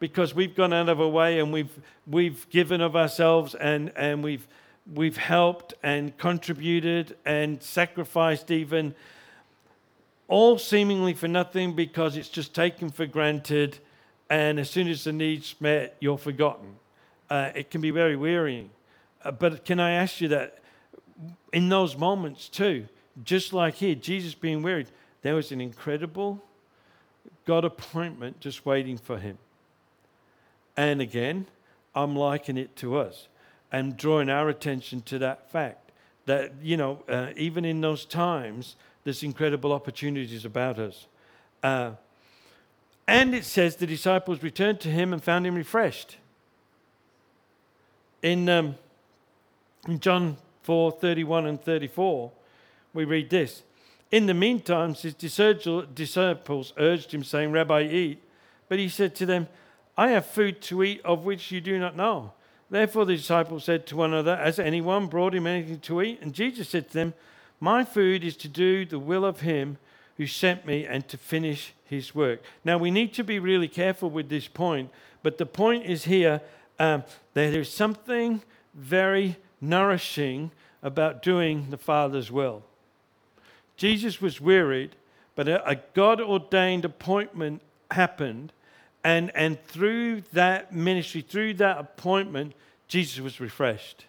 because 0.00 0.34
we've 0.34 0.56
gone 0.56 0.72
out 0.72 0.88
of 0.88 1.00
our 1.00 1.08
way 1.08 1.38
and 1.38 1.52
we've, 1.52 1.70
we've 2.06 2.48
given 2.50 2.80
of 2.80 2.96
ourselves 2.96 3.54
and, 3.54 3.92
and 3.94 4.24
we've, 4.24 4.46
we've 4.92 5.16
helped 5.16 5.74
and 5.82 6.16
contributed 6.18 7.16
and 7.24 7.62
sacrificed, 7.62 8.50
even 8.50 8.94
all 10.28 10.58
seemingly 10.58 11.14
for 11.14 11.28
nothing 11.28 11.74
because 11.74 12.16
it's 12.16 12.28
just 12.28 12.54
taken 12.54 12.90
for 12.90 13.06
granted. 13.06 13.78
And 14.28 14.58
as 14.60 14.70
soon 14.70 14.88
as 14.88 15.04
the 15.04 15.12
need's 15.12 15.54
met, 15.60 15.96
you're 16.00 16.18
forgotten. 16.18 16.76
Uh, 17.28 17.50
it 17.54 17.70
can 17.70 17.80
be 17.80 17.90
very 17.90 18.16
wearying. 18.16 18.70
Uh, 19.24 19.30
but 19.30 19.64
can 19.64 19.80
I 19.80 19.92
ask 19.92 20.20
you 20.20 20.28
that 20.28 20.58
in 21.52 21.68
those 21.68 21.96
moments 21.96 22.48
too, 22.48 22.86
just 23.24 23.52
like 23.52 23.74
here, 23.74 23.94
Jesus 23.94 24.34
being 24.34 24.62
wearied, 24.62 24.88
there 25.22 25.34
was 25.34 25.52
an 25.52 25.60
incredible 25.60 26.42
God 27.44 27.64
appointment 27.64 28.40
just 28.40 28.64
waiting 28.64 28.96
for 28.96 29.18
him. 29.18 29.38
And 30.76 31.00
again, 31.00 31.46
I'm 31.94 32.16
likening 32.16 32.62
it 32.64 32.76
to 32.76 32.96
us 32.96 33.28
and 33.72 33.96
drawing 33.96 34.28
our 34.28 34.48
attention 34.48 35.02
to 35.02 35.18
that 35.18 35.50
fact 35.50 35.90
that, 36.26 36.52
you 36.62 36.76
know, 36.76 37.02
uh, 37.08 37.28
even 37.36 37.64
in 37.64 37.80
those 37.80 38.04
times, 38.04 38.76
there's 39.04 39.22
incredible 39.22 39.72
opportunities 39.72 40.44
about 40.44 40.78
us. 40.78 41.06
Uh, 41.62 41.92
and 43.06 43.34
it 43.34 43.44
says 43.44 43.76
the 43.76 43.86
disciples 43.86 44.42
returned 44.42 44.80
to 44.80 44.88
him 44.88 45.12
and 45.12 45.22
found 45.22 45.46
him 45.46 45.54
refreshed. 45.54 46.16
In, 48.22 48.48
um, 48.48 48.76
in 49.88 49.98
John 49.98 50.36
4 50.62 50.92
31 50.92 51.46
and 51.46 51.60
34, 51.60 52.30
we 52.92 53.04
read 53.04 53.30
this. 53.30 53.62
In 54.10 54.26
the 54.26 54.34
meantime, 54.34 54.94
his 54.94 55.14
disciples 55.14 56.72
urged 56.76 57.14
him, 57.14 57.24
saying, 57.24 57.52
Rabbi, 57.52 57.82
eat. 57.82 58.22
But 58.68 58.78
he 58.78 58.88
said 58.88 59.14
to 59.16 59.26
them, 59.26 59.48
I 59.96 60.08
have 60.10 60.26
food 60.26 60.60
to 60.62 60.82
eat 60.82 61.00
of 61.04 61.24
which 61.24 61.50
you 61.50 61.60
do 61.60 61.78
not 61.78 61.96
know. 61.96 62.32
Therefore 62.70 63.04
the 63.04 63.16
disciples 63.16 63.64
said 63.64 63.86
to 63.86 63.96
one 63.96 64.12
another, 64.12 64.36
Has 64.36 64.58
anyone 64.58 65.08
brought 65.08 65.34
him 65.34 65.46
anything 65.46 65.80
to 65.80 66.02
eat? 66.02 66.20
And 66.22 66.32
Jesus 66.32 66.68
said 66.68 66.88
to 66.88 66.94
them, 66.94 67.14
My 67.58 67.84
food 67.84 68.22
is 68.22 68.36
to 68.38 68.48
do 68.48 68.84
the 68.84 68.98
will 68.98 69.24
of 69.24 69.40
him 69.40 69.78
who 70.16 70.26
sent 70.26 70.66
me 70.66 70.86
and 70.86 71.06
to 71.08 71.16
finish 71.16 71.72
his 71.84 72.14
work. 72.14 72.42
Now 72.64 72.78
we 72.78 72.90
need 72.90 73.12
to 73.14 73.24
be 73.24 73.38
really 73.38 73.68
careful 73.68 74.10
with 74.10 74.28
this 74.28 74.46
point, 74.46 74.90
but 75.22 75.38
the 75.38 75.46
point 75.46 75.84
is 75.84 76.04
here 76.04 76.40
um, 76.78 77.04
that 77.34 77.50
there's 77.50 77.72
something 77.72 78.42
very 78.74 79.36
nourishing 79.60 80.50
about 80.82 81.22
doing 81.22 81.70
the 81.70 81.76
Father's 81.76 82.30
will. 82.30 82.62
Jesus 83.76 84.20
was 84.20 84.40
wearied, 84.40 84.94
but 85.34 85.48
a 85.48 85.80
God 85.94 86.20
ordained 86.20 86.84
appointment 86.84 87.62
happened. 87.90 88.52
And, 89.02 89.30
and 89.34 89.62
through 89.66 90.22
that 90.32 90.74
ministry, 90.74 91.22
through 91.22 91.54
that 91.54 91.78
appointment, 91.78 92.52
Jesus 92.86 93.20
was 93.20 93.40
refreshed. 93.40 94.04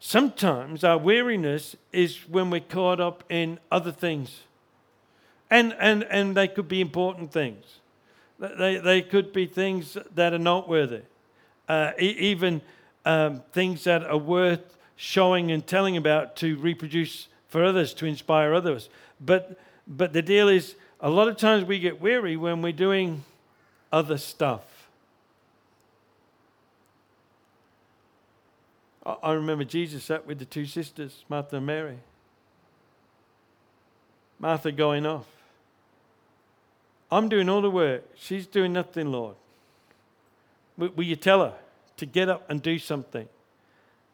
Sometimes 0.00 0.82
our 0.84 0.98
weariness 0.98 1.76
is 1.92 2.16
when 2.28 2.50
we're 2.50 2.60
caught 2.60 3.00
up 3.00 3.24
in 3.28 3.58
other 3.70 3.92
things. 3.92 4.40
And, 5.50 5.76
and, 5.78 6.02
and 6.04 6.36
they 6.36 6.48
could 6.48 6.66
be 6.66 6.80
important 6.80 7.30
things. 7.30 7.64
They, 8.38 8.78
they 8.78 9.02
could 9.02 9.32
be 9.32 9.46
things 9.46 9.96
that 10.14 10.32
are 10.32 10.38
noteworthy. 10.38 11.02
Uh, 11.68 11.92
even 11.98 12.62
um, 13.04 13.42
things 13.52 13.84
that 13.84 14.02
are 14.04 14.16
worth 14.16 14.76
showing 14.96 15.52
and 15.52 15.64
telling 15.66 15.96
about 15.96 16.36
to 16.36 16.56
reproduce 16.56 17.28
for 17.48 17.64
others, 17.64 17.92
to 17.94 18.06
inspire 18.06 18.54
others. 18.54 18.88
But, 19.20 19.58
but 19.86 20.12
the 20.12 20.22
deal 20.22 20.48
is, 20.48 20.74
a 21.00 21.10
lot 21.10 21.28
of 21.28 21.36
times 21.36 21.64
we 21.64 21.78
get 21.78 22.00
weary 22.00 22.36
when 22.36 22.62
we're 22.62 22.72
doing 22.72 23.24
other 23.92 24.18
stuff. 24.18 24.62
I 29.04 29.32
remember 29.32 29.64
Jesus 29.64 30.04
sat 30.04 30.26
with 30.26 30.38
the 30.38 30.44
two 30.44 30.64
sisters, 30.64 31.24
Martha 31.28 31.56
and 31.56 31.66
Mary. 31.66 31.98
Martha 34.38 34.72
going 34.72 35.06
off. 35.06 35.26
I'm 37.10 37.28
doing 37.28 37.48
all 37.48 37.60
the 37.60 37.70
work. 37.70 38.04
She's 38.16 38.46
doing 38.46 38.72
nothing, 38.72 39.12
Lord. 39.12 39.36
Will 40.78 41.04
you 41.04 41.16
tell 41.16 41.40
her 41.40 41.54
to 41.98 42.06
get 42.06 42.28
up 42.28 42.48
and 42.48 42.62
do 42.62 42.78
something? 42.78 43.28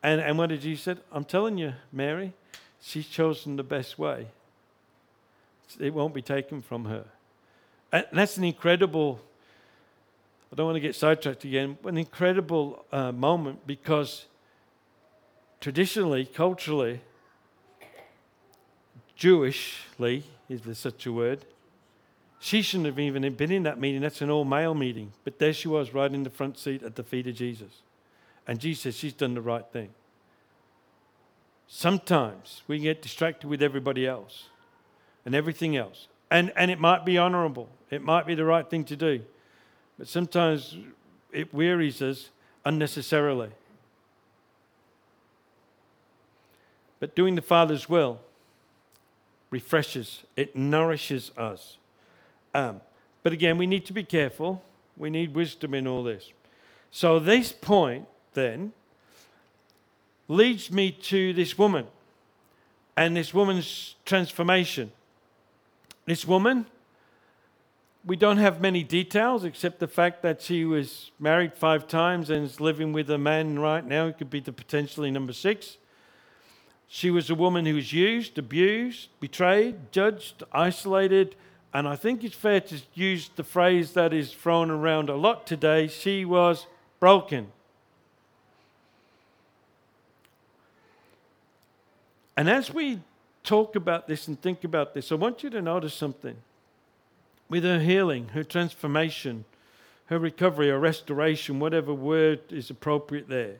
And, 0.02 0.20
and 0.20 0.36
what 0.36 0.48
did 0.48 0.62
Jesus 0.62 0.84
said? 0.84 1.00
I'm 1.12 1.24
telling 1.24 1.58
you, 1.58 1.74
Mary, 1.92 2.32
she's 2.80 3.06
chosen 3.06 3.56
the 3.56 3.62
best 3.62 3.98
way. 3.98 4.26
It 5.78 5.92
won't 5.92 6.14
be 6.14 6.22
taken 6.22 6.62
from 6.62 6.86
her. 6.86 7.04
And 7.92 8.06
that's 8.12 8.36
an 8.36 8.44
incredible, 8.44 9.20
I 10.52 10.56
don't 10.56 10.66
want 10.66 10.76
to 10.76 10.80
get 10.80 10.94
sidetracked 10.94 11.44
again, 11.44 11.76
an 11.84 11.98
incredible 11.98 12.84
uh, 12.90 13.12
moment 13.12 13.66
because 13.66 14.26
traditionally, 15.60 16.24
culturally, 16.24 17.00
Jewishly, 19.18 20.22
is 20.48 20.62
there 20.62 20.74
such 20.74 21.04
a 21.06 21.12
word? 21.12 21.44
She 22.40 22.62
shouldn't 22.62 22.86
have 22.86 22.98
even 23.00 23.34
been 23.34 23.50
in 23.50 23.64
that 23.64 23.80
meeting. 23.80 24.00
That's 24.00 24.22
an 24.22 24.30
all 24.30 24.44
male 24.44 24.74
meeting. 24.74 25.12
But 25.24 25.38
there 25.38 25.52
she 25.52 25.66
was, 25.66 25.92
right 25.92 26.12
in 26.12 26.22
the 26.22 26.30
front 26.30 26.56
seat 26.56 26.84
at 26.84 26.94
the 26.94 27.02
feet 27.02 27.26
of 27.26 27.34
Jesus. 27.34 27.82
And 28.46 28.60
Jesus 28.60 28.82
says 28.84 28.96
she's 28.96 29.12
done 29.12 29.34
the 29.34 29.40
right 29.40 29.64
thing. 29.72 29.90
Sometimes 31.66 32.62
we 32.66 32.78
get 32.78 33.02
distracted 33.02 33.48
with 33.48 33.60
everybody 33.60 34.06
else 34.06 34.46
and 35.26 35.34
everything 35.34 35.76
else. 35.76 36.06
And, 36.30 36.52
and 36.56 36.70
it 36.70 36.78
might 36.78 37.04
be 37.04 37.18
honorable, 37.18 37.68
it 37.90 38.02
might 38.02 38.26
be 38.26 38.34
the 38.34 38.44
right 38.44 38.68
thing 38.68 38.84
to 38.84 38.96
do. 38.96 39.22
But 39.98 40.08
sometimes 40.08 40.76
it 41.32 41.52
wearies 41.52 42.00
us 42.00 42.30
unnecessarily. 42.64 43.50
But 47.00 47.14
doing 47.14 47.34
the 47.34 47.42
Father's 47.42 47.88
will 47.88 48.20
refreshes, 49.50 50.24
it 50.36 50.54
nourishes 50.54 51.30
us. 51.36 51.78
Um, 52.54 52.80
but 53.22 53.32
again, 53.32 53.58
we 53.58 53.66
need 53.66 53.86
to 53.86 53.92
be 53.92 54.04
careful. 54.04 54.62
We 54.96 55.10
need 55.10 55.34
wisdom 55.34 55.74
in 55.74 55.86
all 55.86 56.02
this. 56.02 56.32
So, 56.90 57.18
this 57.18 57.52
point 57.52 58.06
then 58.34 58.72
leads 60.26 60.70
me 60.70 60.90
to 60.90 61.32
this 61.32 61.56
woman 61.56 61.86
and 62.96 63.16
this 63.16 63.32
woman's 63.32 63.94
transformation. 64.04 64.90
This 66.06 66.26
woman, 66.26 66.66
we 68.08 68.16
don't 68.16 68.38
have 68.38 68.58
many 68.58 68.82
details 68.82 69.44
except 69.44 69.80
the 69.80 69.86
fact 69.86 70.22
that 70.22 70.40
she 70.40 70.64
was 70.64 71.10
married 71.20 71.52
five 71.52 71.86
times 71.86 72.30
and 72.30 72.42
is 72.42 72.58
living 72.58 72.90
with 72.94 73.10
a 73.10 73.18
man 73.18 73.58
right 73.58 73.84
now 73.84 74.06
who 74.06 74.14
could 74.14 74.30
be 74.30 74.40
the 74.40 74.50
potentially 74.50 75.10
number 75.10 75.34
six. 75.34 75.76
She 76.88 77.10
was 77.10 77.28
a 77.28 77.34
woman 77.34 77.66
who 77.66 77.74
was 77.74 77.92
used, 77.92 78.38
abused, 78.38 79.10
betrayed, 79.20 79.92
judged, 79.92 80.42
isolated, 80.52 81.36
and 81.74 81.86
I 81.86 81.96
think 81.96 82.24
it's 82.24 82.34
fair 82.34 82.62
to 82.62 82.80
use 82.94 83.28
the 83.36 83.44
phrase 83.44 83.92
that 83.92 84.14
is 84.14 84.32
thrown 84.32 84.70
around 84.70 85.10
a 85.10 85.14
lot 85.14 85.46
today 85.46 85.86
she 85.86 86.24
was 86.24 86.66
broken. 87.00 87.52
And 92.38 92.48
as 92.48 92.72
we 92.72 93.00
talk 93.44 93.76
about 93.76 94.08
this 94.08 94.28
and 94.28 94.40
think 94.40 94.64
about 94.64 94.94
this, 94.94 95.12
I 95.12 95.16
want 95.16 95.42
you 95.42 95.50
to 95.50 95.60
notice 95.60 95.92
something. 95.92 96.38
With 97.48 97.64
her 97.64 97.80
healing, 97.80 98.28
her 98.28 98.44
transformation, 98.44 99.44
her 100.06 100.18
recovery 100.18 100.70
or 100.70 100.78
restoration, 100.78 101.60
whatever 101.60 101.94
word 101.94 102.40
is 102.50 102.70
appropriate 102.70 103.28
there, 103.28 103.56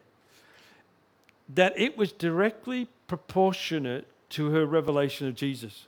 that 1.49 1.79
it 1.79 1.97
was 1.97 2.13
directly 2.13 2.89
proportionate 3.07 4.07
to 4.31 4.51
her 4.51 4.67
revelation 4.67 5.27
of 5.27 5.35
Jesus. 5.35 5.87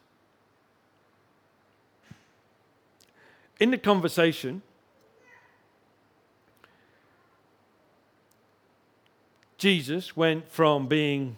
In 3.59 3.71
the 3.71 3.79
conversation, 3.79 4.63
Jesus 9.59 10.17
went 10.17 10.51
from 10.51 10.87
being 10.87 11.37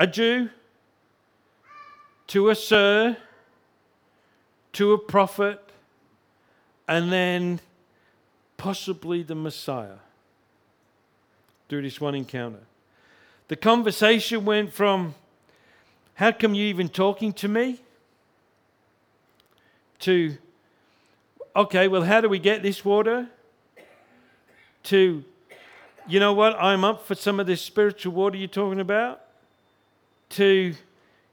a 0.00 0.08
Jew 0.08 0.50
to 2.26 2.50
a 2.50 2.56
sir, 2.56 3.16
to 4.72 4.92
a 4.92 4.98
prophet, 4.98 5.65
and 6.88 7.12
then 7.12 7.60
possibly 8.56 9.22
the 9.22 9.34
Messiah 9.34 9.98
through 11.68 11.82
this 11.82 12.00
one 12.00 12.14
encounter. 12.14 12.60
The 13.48 13.56
conversation 13.56 14.44
went 14.44 14.72
from, 14.72 15.14
How 16.14 16.32
come 16.32 16.54
you 16.54 16.66
even 16.66 16.88
talking 16.88 17.32
to 17.34 17.48
me? 17.48 17.80
to, 20.00 20.36
Okay, 21.54 21.88
well, 21.88 22.02
how 22.02 22.20
do 22.20 22.28
we 22.28 22.38
get 22.38 22.62
this 22.62 22.84
water? 22.84 23.28
to, 24.84 25.24
You 26.06 26.20
know 26.20 26.32
what? 26.32 26.54
I'm 26.60 26.84
up 26.84 27.06
for 27.06 27.14
some 27.14 27.40
of 27.40 27.46
this 27.46 27.60
spiritual 27.62 28.12
water 28.12 28.36
you're 28.36 28.48
talking 28.48 28.80
about. 28.80 29.22
to, 30.30 30.74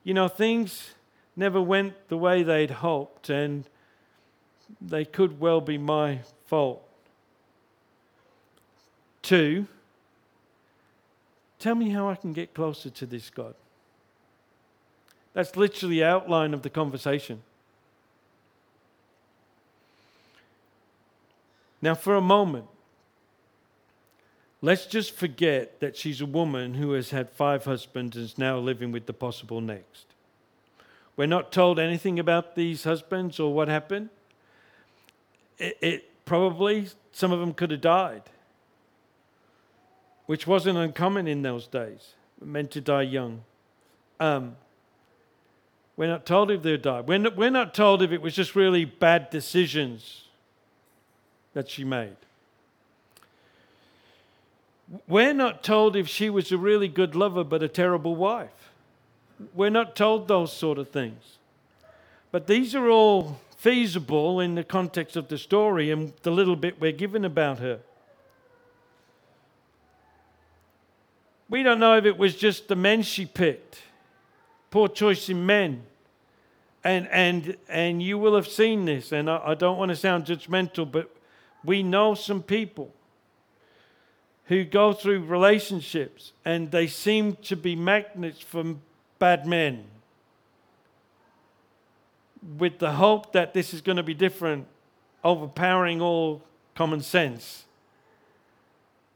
you 0.04 0.14
know, 0.14 0.28
things 0.28 0.94
never 1.36 1.60
went 1.62 1.94
the 2.10 2.18
way 2.18 2.44
they'd 2.44 2.70
hoped, 2.70 3.30
and 3.30 3.68
they 4.82 5.06
could 5.06 5.40
well 5.40 5.62
be 5.62 5.78
my 5.78 6.20
fault. 6.46 6.84
Two, 9.22 9.68
tell 11.60 11.76
me 11.76 11.90
how 11.90 12.10
I 12.10 12.16
can 12.16 12.34
get 12.34 12.54
closer 12.54 12.90
to 12.90 13.06
this 13.06 13.30
God. 13.30 13.56
That's 15.34 15.56
literally 15.56 15.96
the 15.96 16.04
outline 16.04 16.54
of 16.54 16.62
the 16.62 16.70
conversation. 16.70 17.42
Now, 21.82 21.96
for 21.96 22.16
a 22.16 22.22
moment, 22.22 22.68
let's 24.62 24.86
just 24.86 25.12
forget 25.12 25.80
that 25.82 25.98
she's 25.98 26.22
a 26.22 26.26
woman 26.26 26.76
who 26.76 26.94
has 26.94 27.10
had 27.10 27.30
five 27.30 27.66
husbands 27.66 28.16
and 28.16 28.26
is 28.26 28.38
now 28.38 28.58
living 28.58 28.92
with 28.92 29.06
the 29.06 29.14
possible 29.14 29.60
next. 29.60 30.06
We're 31.18 31.26
not 31.26 31.52
told 31.52 31.80
anything 31.80 32.20
about 32.20 32.56
these 32.56 32.86
husbands 32.86 33.40
or 33.40 33.54
what 33.54 33.68
happened. 33.68 34.10
It, 35.58 35.78
it 35.82 36.26
probably 36.26 36.88
some 37.12 37.32
of 37.32 37.40
them 37.40 37.54
could 37.54 37.72
have 37.72 37.82
died, 37.82 38.24
which 40.26 40.48
wasn't 40.48 40.78
uncommon 40.78 41.28
in 41.28 41.42
those 41.42 41.68
days. 41.68 42.14
Meant 42.42 42.72
to 42.72 42.82
die 42.82 43.04
young. 43.04 43.44
Um, 44.20 44.56
we're 45.96 46.08
not 46.08 46.26
told 46.26 46.50
if 46.50 46.64
they 46.64 46.76
died. 46.78 47.08
We're 47.08 47.20
not, 47.20 47.36
we're 47.36 47.52
not 47.52 47.74
told 47.74 48.02
if 48.02 48.12
it 48.12 48.22
was 48.22 48.34
just 48.34 48.56
really 48.56 48.84
bad 48.86 49.30
decisions 49.30 50.24
that 51.54 51.70
she 51.70 51.84
made. 51.84 52.16
We're 55.08 55.34
not 55.34 55.64
told 55.64 55.96
if 55.96 56.08
she 56.08 56.30
was 56.30 56.52
a 56.52 56.58
really 56.58 56.88
good 56.88 57.16
lover 57.16 57.44
but 57.44 57.64
a 57.64 57.68
terrible 57.68 58.16
wife. 58.16 58.72
We're 59.54 59.70
not 59.70 59.96
told 59.96 60.28
those 60.28 60.52
sort 60.52 60.78
of 60.78 60.90
things. 60.90 61.38
But 62.32 62.48
these 62.48 62.74
are 62.74 62.90
all 62.90 63.40
feasible 63.64 64.42
in 64.42 64.56
the 64.56 64.64
context 64.64 65.16
of 65.16 65.30
the 65.30 65.38
story 65.38 65.90
and 65.90 66.12
the 66.24 66.32
little 66.32 66.58
bit 66.58 66.82
we're 66.82 66.92
given 66.92 67.24
about 67.24 67.60
her. 67.60 67.80
We 71.48 71.64
don't 71.64 71.80
know 71.80 71.96
if 71.96 72.04
it 72.04 72.18
was 72.18 72.36
just 72.36 72.68
the 72.68 72.76
men 72.76 73.04
she 73.04 73.26
picked. 73.26 73.82
Poor 74.70 74.90
choice 74.90 75.30
in 75.30 75.46
men. 75.46 75.84
And, 76.84 77.08
and, 77.08 77.56
and 77.70 78.04
you 78.04 78.18
will 78.18 78.36
have 78.36 78.50
seen 78.50 78.84
this, 78.84 79.14
and 79.14 79.30
I, 79.30 79.42
I 79.46 79.54
don't 79.54 79.78
want 79.78 79.88
to 79.92 79.96
sound 79.96 80.26
judgmental, 80.26 80.92
but 80.92 81.16
we 81.64 81.84
know 81.84 82.16
some 82.16 82.44
people 82.44 82.94
who 84.48 84.66
go 84.66 84.92
through 84.92 85.24
relationships 85.24 86.34
and 86.44 86.70
they 86.70 86.88
seem 86.88 87.38
to 87.44 87.56
be 87.56 87.78
magnets 87.78 88.42
for 88.42 88.76
bad 89.20 89.48
men 89.48 89.86
with 92.58 92.80
the 92.80 92.94
hope 92.94 93.34
that 93.34 93.54
this 93.54 93.74
is 93.74 93.82
going 93.82 93.98
to 93.98 94.04
be 94.04 94.14
different, 94.14 94.68
overpowering 95.24 96.02
all 96.02 96.42
common 96.76 97.02
sense. 97.02 97.66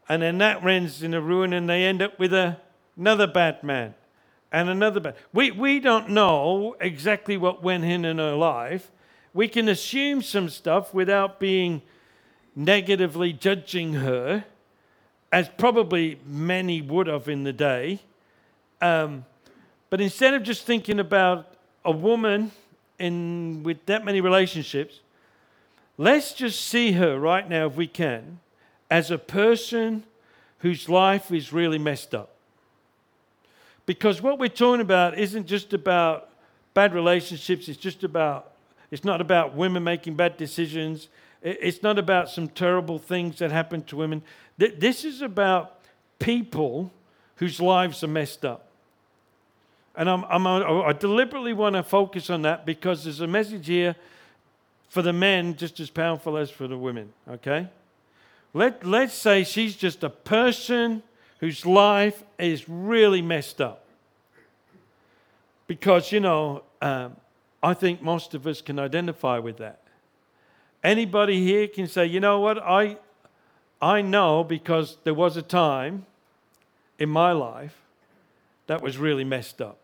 And 0.10 0.22
then 0.22 0.38
that 0.38 0.66
ends 0.66 1.04
in 1.04 1.14
a 1.14 1.22
ruin, 1.22 1.54
and 1.54 1.70
they 1.70 1.84
end 1.84 2.02
up 2.02 2.18
with 2.18 2.34
a, 2.34 2.58
another 2.98 3.28
bad 3.28 3.64
man 3.64 3.94
and 4.52 4.70
another 4.70 5.00
bad. 5.00 5.16
We, 5.34 5.52
we 5.52 5.80
don't 5.80 6.10
know 6.10 6.76
exactly 6.80 7.38
what 7.38 7.62
went 7.62 7.84
in 7.84 8.06
in 8.06 8.18
her 8.18 8.36
life. 8.36 8.92
We 9.34 9.48
can 9.48 9.68
assume 9.68 10.22
some 10.22 10.50
stuff 10.50 10.94
without 10.94 11.40
being 11.40 11.82
negatively 12.56 13.34
judging 13.34 13.94
her, 13.94 14.46
as 15.32 15.50
probably 15.58 16.20
many 16.26 16.82
would 16.82 17.08
have 17.08 17.28
in 17.28 17.44
the 17.44 17.54
day. 17.54 18.00
Um, 18.82 19.26
but 19.90 20.02
instead 20.02 20.34
of 20.34 20.44
just 20.44 20.66
thinking 20.66 21.00
about 21.00 21.54
a 21.84 21.92
woman 21.92 22.52
in, 23.00 23.64
with 23.64 23.86
that 23.86 24.04
many 24.06 24.22
relationships, 24.22 25.00
let's 25.98 26.34
just 26.34 26.62
see 26.62 26.94
her 26.94 27.20
right 27.20 27.48
now, 27.48 27.68
if 27.68 27.76
we 27.76 27.88
can, 27.88 28.40
as 28.90 29.12
a 29.12 29.18
person 29.18 30.04
whose 30.60 30.90
life 30.90 31.32
is 31.32 31.54
really 31.54 31.78
messed 31.78 32.16
up. 32.16 32.36
Because 33.86 34.22
what 34.22 34.40
we're 34.40 34.50
talking 34.50 34.82
about 34.82 35.18
isn't 35.18 35.46
just 35.46 35.74
about 35.74 36.30
bad 36.74 36.94
relationships, 36.94 37.70
it's 37.70 37.80
just 37.80 38.04
about, 38.04 38.52
it's 38.92 39.04
not 39.04 39.22
about 39.22 39.56
women 39.56 39.84
making 39.84 40.16
bad 40.16 40.38
decisions, 40.38 41.08
it's 41.42 41.84
not 41.84 41.98
about 41.98 42.30
some 42.30 42.48
terrible 42.48 43.00
things 43.00 43.40
that 43.40 43.52
happen 43.52 43.84
to 43.84 43.96
women. 43.96 44.22
This 44.58 45.06
is 45.06 45.22
about 45.22 45.80
people 46.20 46.92
whose 47.36 47.62
lives 47.62 48.04
are 48.04 48.08
messed 48.08 48.44
up. 48.44 48.67
And 49.98 50.08
I'm, 50.08 50.24
I'm, 50.26 50.46
I 50.46 50.94
deliberately 50.94 51.54
want 51.54 51.76
to 51.76 51.82
focus 51.82 52.30
on 52.30 52.44
that 52.44 52.68
because 52.68 53.04
there's 53.04 53.20
a 53.20 53.28
message 53.28 53.66
here 53.66 53.96
for 54.90 55.02
the 55.02 55.12
men 55.12 55.56
just 55.56 55.80
as 55.80 55.90
powerful 55.90 56.38
as 56.38 56.52
for 56.52 56.68
the 56.68 56.78
women, 56.78 57.12
okay? 57.28 57.68
Let, 58.54 58.86
let's 58.86 59.16
say 59.16 59.44
she's 59.44 59.76
just 59.76 60.04
a 60.04 60.10
person 60.12 61.02
whose 61.40 61.66
life 61.66 62.24
is 62.38 62.70
really 62.70 63.24
messed 63.24 63.60
up. 63.60 63.86
Because, 65.66 66.12
you 66.12 66.20
know, 66.20 66.62
um, 66.80 67.18
I 67.64 67.74
think 67.74 68.02
most 68.02 68.36
of 68.36 68.46
us 68.46 68.62
can 68.62 68.78
identify 68.78 69.40
with 69.40 69.58
that. 69.58 69.82
Anybody 70.84 71.44
here 71.44 71.68
can 71.68 71.88
say, 71.88 72.06
you 72.06 72.20
know 72.20 72.40
what, 72.40 72.60
I, 72.60 72.98
I 73.82 74.04
know 74.04 74.44
because 74.44 74.98
there 75.04 75.16
was 75.16 75.38
a 75.38 75.42
time 75.42 76.06
in 77.00 77.10
my 77.10 77.32
life 77.32 77.76
that 78.68 78.84
was 78.84 79.00
really 79.00 79.24
messed 79.24 79.60
up. 79.60 79.80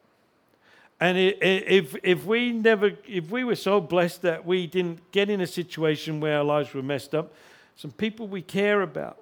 And 1.04 1.18
if, 1.18 1.98
if 2.02 2.26
we 2.26 2.54
never, 2.54 2.94
if 3.06 3.30
we 3.30 3.44
were 3.44 3.58
so 3.58 3.82
blessed 3.82 4.22
that 4.22 4.46
we 4.46 4.68
didn't 4.68 5.12
get 5.12 5.30
in 5.30 5.42
a 5.42 5.46
situation 5.46 6.22
where 6.22 6.38
our 6.38 6.46
lives 6.46 6.74
were 6.74 6.82
messed 6.82 7.14
up, 7.14 7.34
some 7.76 7.92
people 7.92 8.26
we 8.26 8.42
care 8.42 8.82
about, 8.82 9.22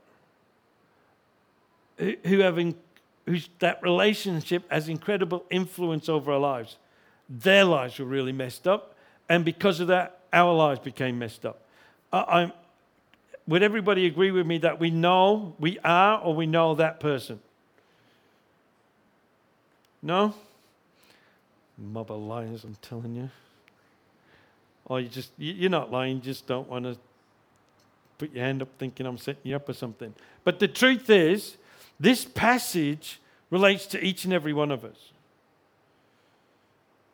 who 1.98 2.38
have, 2.42 2.60
in, 2.60 2.76
whose 3.26 3.50
that 3.58 3.82
relationship 3.82 4.72
has 4.72 4.90
incredible 4.90 5.44
influence 5.50 6.08
over 6.08 6.32
our 6.34 6.40
lives, 6.40 6.78
their 7.28 7.66
lives 7.66 7.98
were 7.98 8.06
really 8.06 8.32
messed 8.32 8.68
up, 8.68 8.94
and 9.28 9.44
because 9.44 9.80
of 9.80 9.88
that, 9.88 10.20
our 10.32 10.54
lives 10.54 10.82
became 10.82 11.18
messed 11.18 11.48
up. 11.48 11.62
I, 12.14 12.52
would 13.48 13.64
everybody 13.64 14.06
agree 14.06 14.30
with 14.30 14.46
me 14.46 14.60
that 14.60 14.80
we 14.80 14.92
know 14.92 15.56
we 15.58 15.80
are 15.80 16.22
or 16.22 16.36
we 16.36 16.46
know 16.46 16.76
that 16.76 17.00
person? 17.00 17.40
No? 20.04 20.36
Of 21.80 22.10
liars, 22.12 22.64
I'm 22.64 22.76
telling 22.82 23.16
you. 23.16 23.30
Or 24.86 25.00
you 25.00 25.10
just, 25.10 25.32
you're 25.38 25.70
not 25.70 25.92
lying, 25.92 26.18
you 26.18 26.22
just 26.22 26.46
don't 26.46 26.70
want 26.70 26.86
to 26.86 26.98
put 28.18 28.34
your 28.34 28.44
hand 28.44 28.62
up 28.62 28.70
thinking 28.78 29.06
I'm 29.06 29.18
setting 29.18 29.42
you 29.44 29.56
up 29.56 29.68
or 29.68 29.74
something. 29.74 30.14
But 30.44 30.60
the 30.60 30.68
truth 30.68 31.10
is, 31.10 31.58
this 32.00 32.24
passage 32.24 33.20
relates 33.50 33.86
to 33.88 34.04
each 34.04 34.26
and 34.26 34.34
every 34.34 34.54
one 34.54 34.72
of 34.72 34.86
us. 34.86 35.12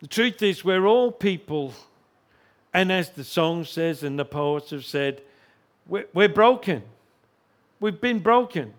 The 0.00 0.06
truth 0.06 0.42
is, 0.42 0.64
we're 0.64 0.86
all 0.86 1.10
people, 1.10 1.74
and 2.72 2.92
as 2.92 3.10
the 3.10 3.24
song 3.24 3.64
says 3.64 4.02
and 4.02 4.18
the 4.18 4.24
poets 4.24 4.70
have 4.70 4.84
said, 4.84 5.22
we're, 5.86 6.06
we're 6.12 6.28
broken. 6.28 6.82
We've 7.80 8.00
been 8.00 8.20
broken. 8.20 8.74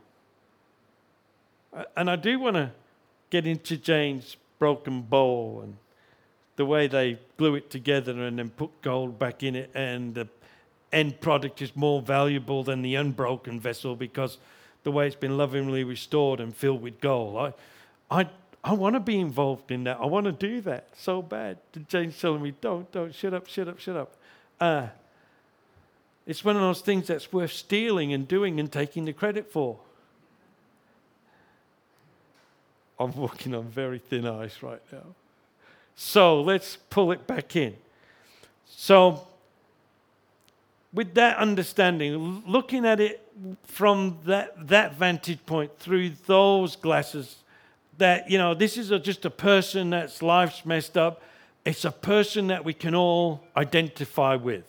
And 1.96 2.10
I 2.10 2.16
do 2.16 2.40
want 2.40 2.56
to 2.56 2.72
get 3.30 3.46
into 3.48 3.78
Jane's 3.78 4.38
broken 4.60 5.02
bowl 5.02 5.62
and 5.64 5.78
the 6.58 6.66
way 6.66 6.88
they 6.88 7.18
glue 7.38 7.56
it 7.56 7.70
together 7.70 8.12
and 8.12 8.38
then 8.38 8.50
put 8.50 8.82
gold 8.82 9.18
back 9.18 9.44
in 9.44 9.56
it, 9.56 9.72
and 9.74 10.14
the 10.14 10.28
end 10.92 11.22
product 11.22 11.62
is 11.62 11.74
more 11.74 12.02
valuable 12.02 12.64
than 12.64 12.82
the 12.82 12.96
unbroken 12.96 13.62
vessel 13.62 13.96
because 13.96 14.38
the 14.84 14.92
way 14.92 15.08
it's 15.08 15.16
been 15.16 15.38
lovingly 15.38 15.86
restored 15.86 16.42
and 16.42 16.54
filled 16.54 16.82
with 16.82 17.00
gold. 17.00 17.54
I, 18.12 18.22
I, 18.22 18.30
I 18.62 18.74
want 18.74 18.96
to 18.96 19.00
be 19.00 19.20
involved 19.20 19.72
in 19.72 19.86
that. 19.86 20.00
I 20.02 20.06
want 20.06 20.26
to 20.26 20.34
do 20.34 20.60
that 20.62 20.90
so 20.98 21.22
bad. 21.22 21.60
Jane's 21.88 22.20
telling 22.20 22.42
me, 22.42 22.54
don't, 22.60 22.92
don't, 22.92 23.16
shut 23.16 23.34
up, 23.34 23.48
shut 23.48 23.70
up, 23.70 23.80
shut 23.80 23.96
up. 23.96 24.16
Uh, 24.60 24.88
it's 26.26 26.44
one 26.44 26.58
of 26.58 26.62
those 26.62 26.82
things 26.82 27.08
that's 27.08 27.32
worth 27.32 27.54
stealing 27.54 28.12
and 28.12 28.28
doing 28.28 28.60
and 28.60 28.70
taking 28.70 29.06
the 29.06 29.14
credit 29.14 29.50
for. 29.50 29.80
I'm 33.00 33.16
walking 33.16 33.56
on 33.56 33.64
very 33.64 34.00
thin 34.00 34.28
ice 34.28 34.62
right 34.62 34.82
now. 34.92 35.06
So 35.96 36.42
let's 36.42 36.78
pull 36.90 37.12
it 37.12 37.26
back 37.28 37.56
in. 37.56 37.76
So 38.66 39.28
with 40.94 41.14
that 41.16 41.38
understanding, 41.38 42.44
looking 42.46 42.86
at 42.86 43.00
it 43.00 43.26
from 43.64 44.18
that, 44.26 44.68
that 44.68 44.96
vantage 44.96 45.46
point 45.46 45.78
through 45.80 46.12
those 46.26 46.76
glasses, 46.76 47.38
that, 47.98 48.30
you 48.30 48.38
know, 48.38 48.54
this 48.54 48.78
is 48.78 48.92
a, 48.92 49.00
just 49.00 49.26
a 49.26 49.30
person 49.30 49.92
that's 49.92 50.22
life's 50.22 50.66
messed 50.66 50.98
up. 50.98 51.22
It's 51.66 51.86
a 51.86 51.92
person 51.92 52.48
that 52.48 52.64
we 52.64 52.74
can 52.74 52.96
all 52.96 53.44
identify 53.56 54.36
with. 54.36 54.64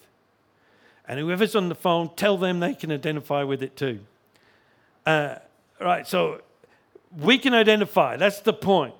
And 1.08 1.18
whoever's 1.18 1.56
on 1.56 1.68
the 1.68 1.74
phone, 1.74 2.10
tell 2.16 2.36
them 2.36 2.60
they 2.60 2.74
can 2.74 2.92
identify 2.92 3.42
with 3.42 3.62
it 3.62 3.76
too. 3.76 4.00
Uh, 5.06 5.36
right, 5.80 6.06
so 6.06 6.42
we 7.16 7.38
can 7.38 7.54
identify. 7.54 8.16
That's 8.16 8.40
the 8.40 8.52
point. 8.52 8.94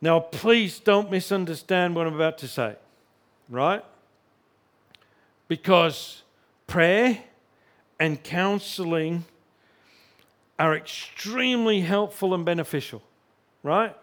Now, 0.00 0.20
please 0.20 0.80
don't 0.80 1.10
misunderstand 1.10 1.94
what 1.94 2.06
I'm 2.06 2.14
about 2.14 2.38
to 2.38 2.48
say, 2.48 2.76
right? 3.48 3.82
because 5.48 6.22
prayer 6.66 7.18
and 8.00 8.22
counseling 8.22 9.24
are 10.58 10.74
extremely 10.74 11.80
helpful 11.80 12.34
and 12.34 12.44
beneficial, 12.44 13.02
right? 13.62 13.96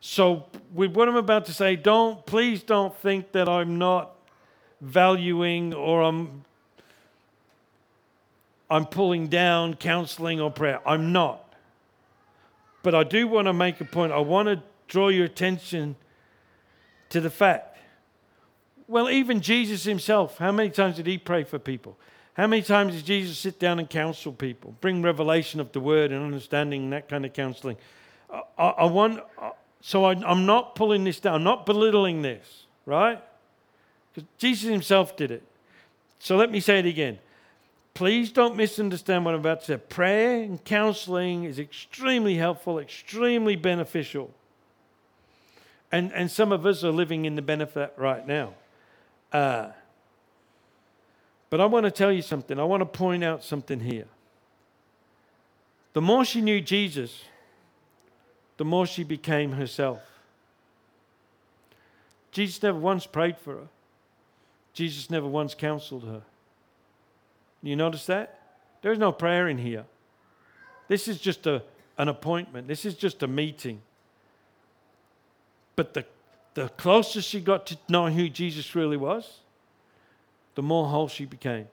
So, 0.00 0.46
with 0.72 0.94
what 0.94 1.08
I'm 1.08 1.16
about 1.16 1.44
to 1.46 1.52
say, 1.52 1.74
don't 1.74 2.24
please 2.24 2.62
don't 2.62 2.96
think 2.96 3.32
that 3.32 3.48
I'm 3.48 3.78
not 3.78 4.14
valuing 4.80 5.74
or 5.74 6.02
I'm 6.02 6.44
I'm 8.70 8.86
pulling 8.86 9.28
down 9.28 9.74
counseling 9.74 10.40
or 10.40 10.50
prayer. 10.50 10.80
I'm 10.86 11.12
not. 11.12 11.44
But 12.82 12.94
I 12.94 13.04
do 13.04 13.26
want 13.26 13.46
to 13.46 13.52
make 13.52 13.80
a 13.80 13.84
point. 13.84 14.12
I 14.12 14.18
want 14.18 14.48
to 14.48 14.62
draw 14.86 15.08
your 15.08 15.24
attention 15.24 15.96
to 17.10 17.20
the 17.20 17.30
fact 17.30 17.68
well, 18.88 19.10
even 19.10 19.42
Jesus 19.42 19.84
himself, 19.84 20.38
how 20.38 20.50
many 20.50 20.70
times 20.70 20.96
did 20.96 21.06
he 21.06 21.18
pray 21.18 21.44
for 21.44 21.58
people? 21.58 21.96
How 22.32 22.46
many 22.46 22.62
times 22.62 22.94
did 22.94 23.04
Jesus 23.04 23.38
sit 23.38 23.58
down 23.58 23.78
and 23.78 23.88
counsel 23.88 24.32
people, 24.32 24.74
bring 24.80 25.02
revelation 25.02 25.60
of 25.60 25.72
the 25.72 25.80
word 25.80 26.10
and 26.10 26.24
understanding 26.24 26.84
and 26.84 26.92
that 26.94 27.08
kind 27.08 27.26
of 27.26 27.34
counseling? 27.34 27.76
I, 28.32 28.42
I, 28.58 28.84
want, 28.86 29.20
uh, 29.40 29.50
so 29.82 30.06
I, 30.06 30.12
I'm 30.12 30.46
not 30.46 30.74
pulling 30.74 31.04
this 31.04 31.20
down, 31.20 31.34
I'm 31.34 31.44
not 31.44 31.66
belittling 31.66 32.22
this, 32.22 32.64
right? 32.86 33.22
Because 34.14 34.26
Jesus 34.38 34.70
himself 34.70 35.16
did 35.16 35.30
it. 35.30 35.42
So 36.18 36.36
let 36.36 36.50
me 36.50 36.60
say 36.60 36.78
it 36.78 36.86
again. 36.86 37.18
Please 37.98 38.30
don't 38.30 38.54
misunderstand 38.54 39.24
what 39.24 39.34
I'm 39.34 39.40
about 39.40 39.58
to 39.62 39.66
say. 39.66 39.76
Prayer 39.76 40.40
and 40.44 40.64
counseling 40.64 41.42
is 41.42 41.58
extremely 41.58 42.36
helpful, 42.36 42.78
extremely 42.78 43.56
beneficial. 43.56 44.30
And, 45.90 46.12
and 46.12 46.30
some 46.30 46.52
of 46.52 46.64
us 46.64 46.84
are 46.84 46.92
living 46.92 47.24
in 47.24 47.34
the 47.34 47.42
benefit 47.42 47.92
right 47.96 48.24
now. 48.24 48.54
Uh, 49.32 49.70
but 51.50 51.60
I 51.60 51.66
want 51.66 51.86
to 51.86 51.90
tell 51.90 52.12
you 52.12 52.22
something. 52.22 52.60
I 52.60 52.62
want 52.62 52.82
to 52.82 52.86
point 52.86 53.24
out 53.24 53.42
something 53.42 53.80
here. 53.80 54.06
The 55.92 56.00
more 56.00 56.24
she 56.24 56.40
knew 56.40 56.60
Jesus, 56.60 57.24
the 58.58 58.64
more 58.64 58.86
she 58.86 59.02
became 59.02 59.54
herself. 59.54 59.98
Jesus 62.30 62.62
never 62.62 62.78
once 62.78 63.06
prayed 63.06 63.38
for 63.38 63.54
her. 63.54 63.68
Jesus 64.72 65.10
never 65.10 65.26
once 65.26 65.56
counseled 65.56 66.04
her. 66.04 66.22
You 67.62 67.76
notice 67.76 68.06
that? 68.06 68.40
There's 68.82 68.98
no 68.98 69.12
prayer 69.12 69.48
in 69.48 69.58
here. 69.58 69.84
This 70.86 71.08
is 71.08 71.20
just 71.20 71.46
a, 71.46 71.62
an 71.98 72.08
appointment, 72.08 72.68
this 72.68 72.84
is 72.84 72.94
just 72.94 73.22
a 73.22 73.26
meeting. 73.26 73.82
But 75.76 75.94
the 75.94 76.04
the 76.58 76.68
closer 76.70 77.22
she 77.22 77.40
got 77.40 77.66
to 77.66 77.78
knowing 77.88 78.14
who 78.14 78.28
Jesus 78.28 78.74
really 78.74 78.96
was, 78.96 79.42
the 80.56 80.62
more 80.62 80.88
whole 80.88 81.06
she 81.06 81.24
became. 81.24 81.68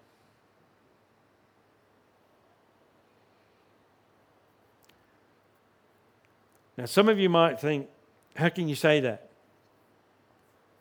Now, 6.77 6.85
some 6.85 7.09
of 7.09 7.17
you 7.17 7.29
might 7.29 7.59
think, 7.59 7.87
how 8.35 8.49
can 8.49 8.69
you 8.69 8.75
say 8.75 8.99
that? 8.99 9.29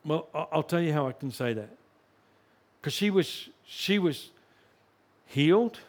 Well, 0.04 0.28
I'll 0.34 0.62
tell 0.62 0.82
you 0.82 0.92
how 0.92 1.08
I 1.08 1.12
can 1.12 1.30
say 1.30 1.54
that. 1.54 1.70
Because 2.80 2.92
she 2.92 3.08
was, 3.08 3.48
she 3.64 3.98
was 3.98 4.32
healed, 5.26 5.80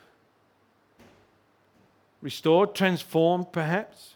restored, 2.21 2.74
transformed, 2.74 3.52
perhaps, 3.52 4.15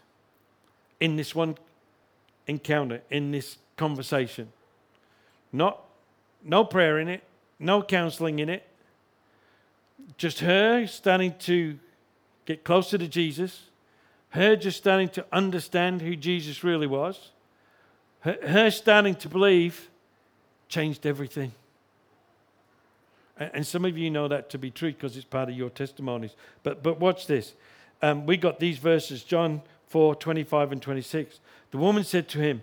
in 0.99 1.15
this 1.15 1.35
one 1.35 1.57
encounter, 2.47 3.01
in 3.09 3.31
this 3.31 3.57
conversation. 3.77 4.51
Not, 5.51 5.83
no 6.43 6.63
prayer 6.63 6.99
in 6.99 7.07
it, 7.07 7.23
no 7.59 7.81
counseling 7.81 8.39
in 8.39 8.49
it. 8.49 8.65
Just 10.17 10.39
her 10.39 10.87
starting 10.87 11.35
to 11.39 11.77
get 12.45 12.63
closer 12.63 12.97
to 12.97 13.07
Jesus, 13.07 13.63
her 14.29 14.55
just 14.55 14.77
starting 14.77 15.09
to 15.09 15.25
understand 15.31 16.01
who 16.01 16.15
Jesus 16.15 16.63
really 16.63 16.87
was, 16.87 17.31
her, 18.21 18.37
her 18.47 18.71
starting 18.71 19.15
to 19.15 19.29
believe 19.29 19.89
changed 20.67 21.05
everything. 21.05 21.51
And 23.39 23.65
some 23.65 23.85
of 23.85 23.97
you 23.97 24.09
know 24.09 24.27
that 24.27 24.49
to 24.49 24.57
be 24.57 24.69
true 24.69 24.91
because 24.91 25.15
it's 25.15 25.25
part 25.25 25.49
of 25.49 25.55
your 25.55 25.69
testimonies. 25.69 26.35
But, 26.63 26.83
but 26.83 26.99
watch 26.99 27.25
this. 27.25 27.53
Um, 28.01 28.25
we 28.25 28.35
got 28.37 28.59
these 28.59 28.77
verses, 28.77 29.23
John 29.23 29.61
4 29.87 30.15
25 30.15 30.73
and 30.73 30.81
26. 30.81 31.39
The 31.71 31.77
woman 31.77 32.03
said 32.03 32.27
to 32.29 32.39
him, 32.39 32.61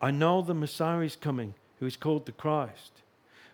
I 0.00 0.10
know 0.10 0.42
the 0.42 0.54
Messiah 0.54 1.00
is 1.00 1.16
coming, 1.16 1.54
who 1.78 1.86
is 1.86 1.96
called 1.96 2.26
the 2.26 2.32
Christ. 2.32 2.92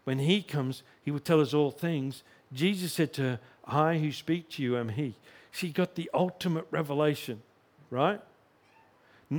When 0.05 0.21
he 0.21 0.43
comes, 0.43 0.83
he 1.03 1.11
will 1.11 1.21
tell 1.21 1.41
us 1.41 1.55
all 1.55 1.71
things. 1.71 2.23
Jesus 2.53 2.93
said 2.93 3.13
to 3.15 3.23
her, 3.23 3.41
I 3.65 3.99
who 3.99 4.13
speak 4.13 4.51
to 4.51 4.63
you 4.63 4.77
am 4.77 4.91
he. 4.91 5.15
She 5.51 5.71
got 5.71 5.95
the 5.95 6.11
ultimate 6.15 6.67
revelation, 6.71 7.43
right? 7.91 8.21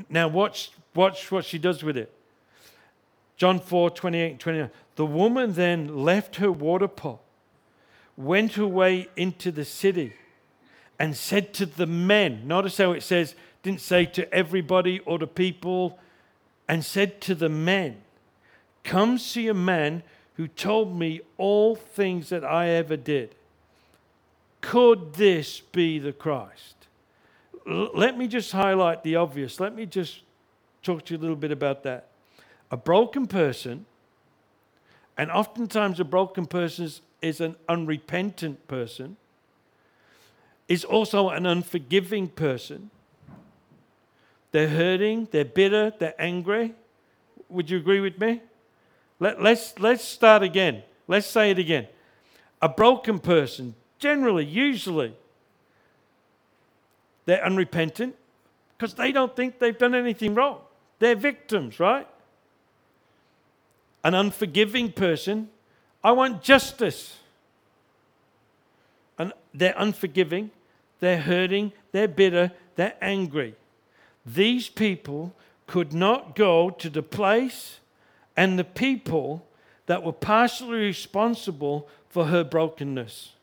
Now, 0.10 0.28
watch, 0.28 0.72
watch 0.94 1.32
what 1.32 1.46
she 1.46 1.58
does 1.58 1.84
with 1.84 1.96
it. 1.96 2.14
John 3.38 3.60
4 3.60 3.92
28 3.92 4.40
29. 4.40 4.70
The 4.96 5.06
woman 5.06 5.54
then 5.54 6.04
left 6.04 6.38
her 6.38 6.52
water 6.52 6.88
pot, 6.88 7.20
went 8.18 8.58
away 8.58 9.08
into 9.16 9.52
the 9.52 9.64
city, 9.64 10.14
and 11.00 11.16
said 11.16 11.54
to 11.56 11.68
the 11.68 11.86
men, 11.86 12.48
notice 12.48 12.78
how 12.78 12.92
it 12.94 13.04
says, 13.04 13.36
didn't 13.62 13.82
say 13.82 14.06
to 14.06 14.34
everybody 14.34 15.00
or 15.00 15.20
to 15.20 15.28
people, 15.28 16.00
and 16.68 16.84
said 16.84 17.22
to 17.22 17.36
the 17.36 17.50
men, 17.50 18.02
Come 18.84 19.18
see 19.18 19.48
a 19.48 19.54
man 19.54 20.02
who 20.36 20.48
told 20.48 20.98
me 20.98 21.22
all 21.38 21.76
things 21.76 22.30
that 22.30 22.44
I 22.44 22.70
ever 22.70 22.98
did. 22.98 23.36
Could 24.62 25.14
this 25.14 25.60
be 25.60 26.00
the 26.00 26.14
Christ? 26.14 26.76
L- 27.70 27.92
let 27.94 28.18
me 28.18 28.28
just 28.28 28.52
highlight 28.52 29.04
the 29.04 29.16
obvious. 29.16 29.60
Let 29.60 29.76
me 29.76 29.86
just 29.86 30.22
talk 30.84 31.06
to 31.06 31.14
you 31.14 31.20
a 31.20 31.22
little 31.22 31.36
bit 31.36 31.52
about 31.52 31.84
that. 31.84 32.07
A 32.70 32.78
broken 32.78 33.28
person, 33.28 33.86
and 35.18 35.32
oftentimes 35.32 36.00
a 36.00 36.06
broken 36.06 36.46
person 36.46 36.90
is 37.22 37.42
an 37.42 37.56
unrepentant 37.70 38.68
person, 38.68 39.18
is 40.68 40.84
also 40.84 41.30
an 41.30 41.46
unforgiving 41.46 42.28
person. 42.28 42.90
They're 44.52 44.68
hurting, 44.68 45.30
they're 45.32 45.46
bitter, 45.46 45.94
they're 45.98 46.20
angry. 46.20 46.74
Would 47.50 47.70
you 47.70 47.78
agree 47.78 48.02
with 48.02 48.20
me? 48.20 48.42
Let, 49.20 49.42
let's, 49.42 49.80
let's 49.80 50.04
start 50.04 50.44
again. 50.44 50.84
Let's 51.08 51.28
say 51.28 51.52
it 51.52 51.60
again. 51.60 51.88
A 52.62 52.68
broken 52.68 53.20
person, 53.20 53.76
generally, 54.00 54.46
usually, 54.46 55.16
they're 57.26 57.44
unrepentant 57.44 58.16
because 58.78 58.94
they 58.94 59.12
don't 59.12 59.36
think 59.36 59.60
they've 59.60 59.78
done 59.78 59.96
anything 59.96 60.36
wrong. 60.36 60.60
They're 61.00 61.16
victims, 61.16 61.80
right? 61.80 62.08
An 64.08 64.14
unforgiving 64.14 64.94
person, 64.94 65.50
I 66.02 66.14
want 66.14 66.42
justice. 66.42 67.18
And 69.20 69.34
they're 69.54 69.76
unforgiving, 69.76 70.52
they're 71.02 71.20
hurting, 71.20 71.74
they're 71.92 72.08
bitter, 72.08 72.54
they're 72.78 72.96
angry. 73.02 73.56
These 74.26 74.70
people 74.70 75.36
could 75.66 75.92
not 75.92 76.38
go 76.38 76.70
to 76.70 76.90
the 76.90 77.04
place 77.04 77.82
and 78.38 78.58
the 78.58 78.64
people 78.64 79.46
that 79.88 80.04
were 80.04 80.14
partially 80.14 80.78
responsible 80.78 81.90
for 82.08 82.28
her 82.28 82.46
brokenness. 82.46 83.34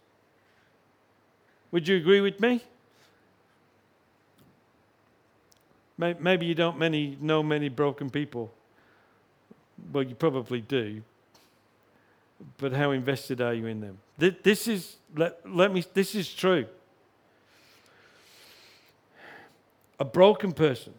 Would 1.72 1.88
you 1.88 1.98
agree 1.98 2.22
with 2.22 2.40
me? 2.40 2.64
Maybe 5.98 6.46
you 6.46 6.54
don't 6.54 6.78
many, 6.78 7.18
know 7.20 7.42
many 7.42 7.68
broken 7.68 8.08
people. 8.08 8.50
Well, 9.92 10.02
you 10.02 10.14
probably 10.14 10.60
do. 10.60 11.02
But 12.58 12.72
how 12.72 12.90
invested 12.90 13.40
are 13.40 13.54
you 13.54 13.66
in 13.66 13.80
them? 13.80 13.98
This 14.18 14.68
is, 14.68 14.96
let, 15.16 15.38
let 15.48 15.72
me, 15.72 15.84
this 15.94 16.14
is 16.14 16.32
true. 16.32 16.66
A 19.98 20.04
broken 20.04 20.52
person. 20.52 20.94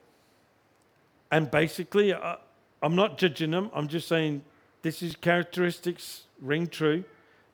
And 1.32 1.52
basically, 1.52 2.14
I, 2.14 2.38
I'm 2.82 2.96
not 2.96 3.18
judging 3.18 3.52
them. 3.52 3.70
I'm 3.74 3.88
just 3.88 4.08
saying 4.08 4.44
this 4.82 5.02
is 5.02 5.16
characteristics 5.16 6.24
ring 6.42 6.68
true. 6.68 7.04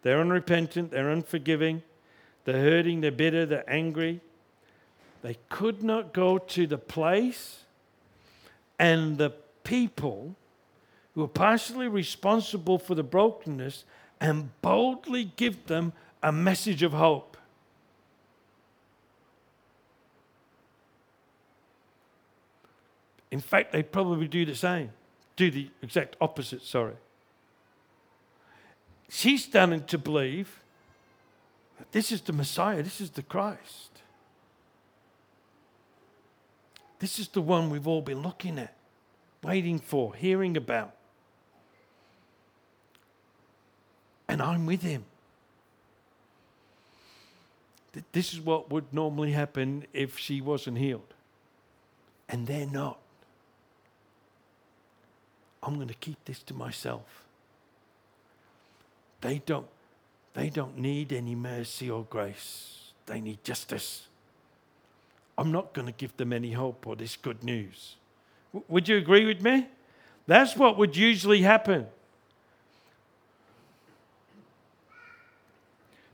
They're 0.03 0.19
unrepentant, 0.19 0.91
they're 0.91 1.09
unforgiving, 1.09 1.83
they're 2.45 2.59
hurting, 2.59 3.01
they're 3.01 3.11
bitter, 3.11 3.45
they're 3.45 3.69
angry, 3.69 4.19
they 5.21 5.37
could 5.49 5.83
not 5.83 6.11
go 6.13 6.39
to 6.39 6.65
the 6.65 6.77
place 6.77 7.63
and 8.79 9.17
the 9.17 9.29
people 9.63 10.35
who 11.13 11.23
are 11.23 11.27
partially 11.27 11.87
responsible 11.87 12.77
for 12.77 12.95
the 12.95 13.03
brokenness 13.03 13.83
and 14.19 14.49
boldly 14.61 15.31
give 15.35 15.67
them 15.67 15.93
a 16.23 16.31
message 16.31 16.83
of 16.83 16.93
hope. 16.93 17.37
In 23.31 23.39
fact, 23.39 23.71
they 23.71 23.81
probably 23.81 24.27
do 24.27 24.45
the 24.45 24.55
same, 24.55 24.91
do 25.35 25.49
the 25.49 25.69
exact 25.81 26.17
opposite, 26.19 26.63
sorry. 26.63 26.95
She's 29.09 29.45
starting 29.45 29.83
to 29.85 29.97
believe 29.97 30.61
that 31.77 31.91
this 31.91 32.11
is 32.11 32.21
the 32.21 32.33
Messiah, 32.33 32.83
this 32.83 33.01
is 33.01 33.09
the 33.09 33.23
Christ. 33.23 33.89
This 36.99 37.17
is 37.17 37.29
the 37.29 37.41
one 37.41 37.69
we've 37.69 37.87
all 37.87 38.01
been 38.01 38.21
looking 38.21 38.59
at, 38.59 38.75
waiting 39.43 39.79
for, 39.79 40.13
hearing 40.13 40.55
about. 40.55 40.93
And 44.31 44.41
I'm 44.41 44.65
with 44.65 44.81
him. 44.81 45.03
This 48.13 48.31
is 48.33 48.39
what 48.39 48.71
would 48.71 48.85
normally 48.93 49.33
happen 49.33 49.85
if 49.91 50.17
she 50.17 50.39
wasn't 50.39 50.77
healed. 50.77 51.13
And 52.29 52.47
they're 52.47 52.65
not. 52.65 52.97
I'm 55.61 55.75
going 55.75 55.89
to 55.89 55.93
keep 55.95 56.23
this 56.23 56.41
to 56.43 56.53
myself. 56.53 57.25
They 59.19 59.39
don't, 59.45 59.67
they 60.33 60.49
don't 60.49 60.77
need 60.77 61.11
any 61.11 61.35
mercy 61.35 61.91
or 61.91 62.05
grace. 62.09 62.93
They 63.07 63.19
need 63.19 63.43
justice. 63.43 64.07
I'm 65.37 65.51
not 65.51 65.73
going 65.73 65.87
to 65.87 65.93
give 65.93 66.15
them 66.15 66.31
any 66.31 66.53
hope 66.53 66.87
or 66.87 66.95
this 66.95 67.17
good 67.17 67.43
news. 67.43 67.97
W- 68.53 68.63
would 68.69 68.87
you 68.87 68.95
agree 68.95 69.25
with 69.25 69.41
me? 69.41 69.67
That's 70.25 70.55
what 70.55 70.77
would 70.77 70.95
usually 70.95 71.41
happen. 71.41 71.87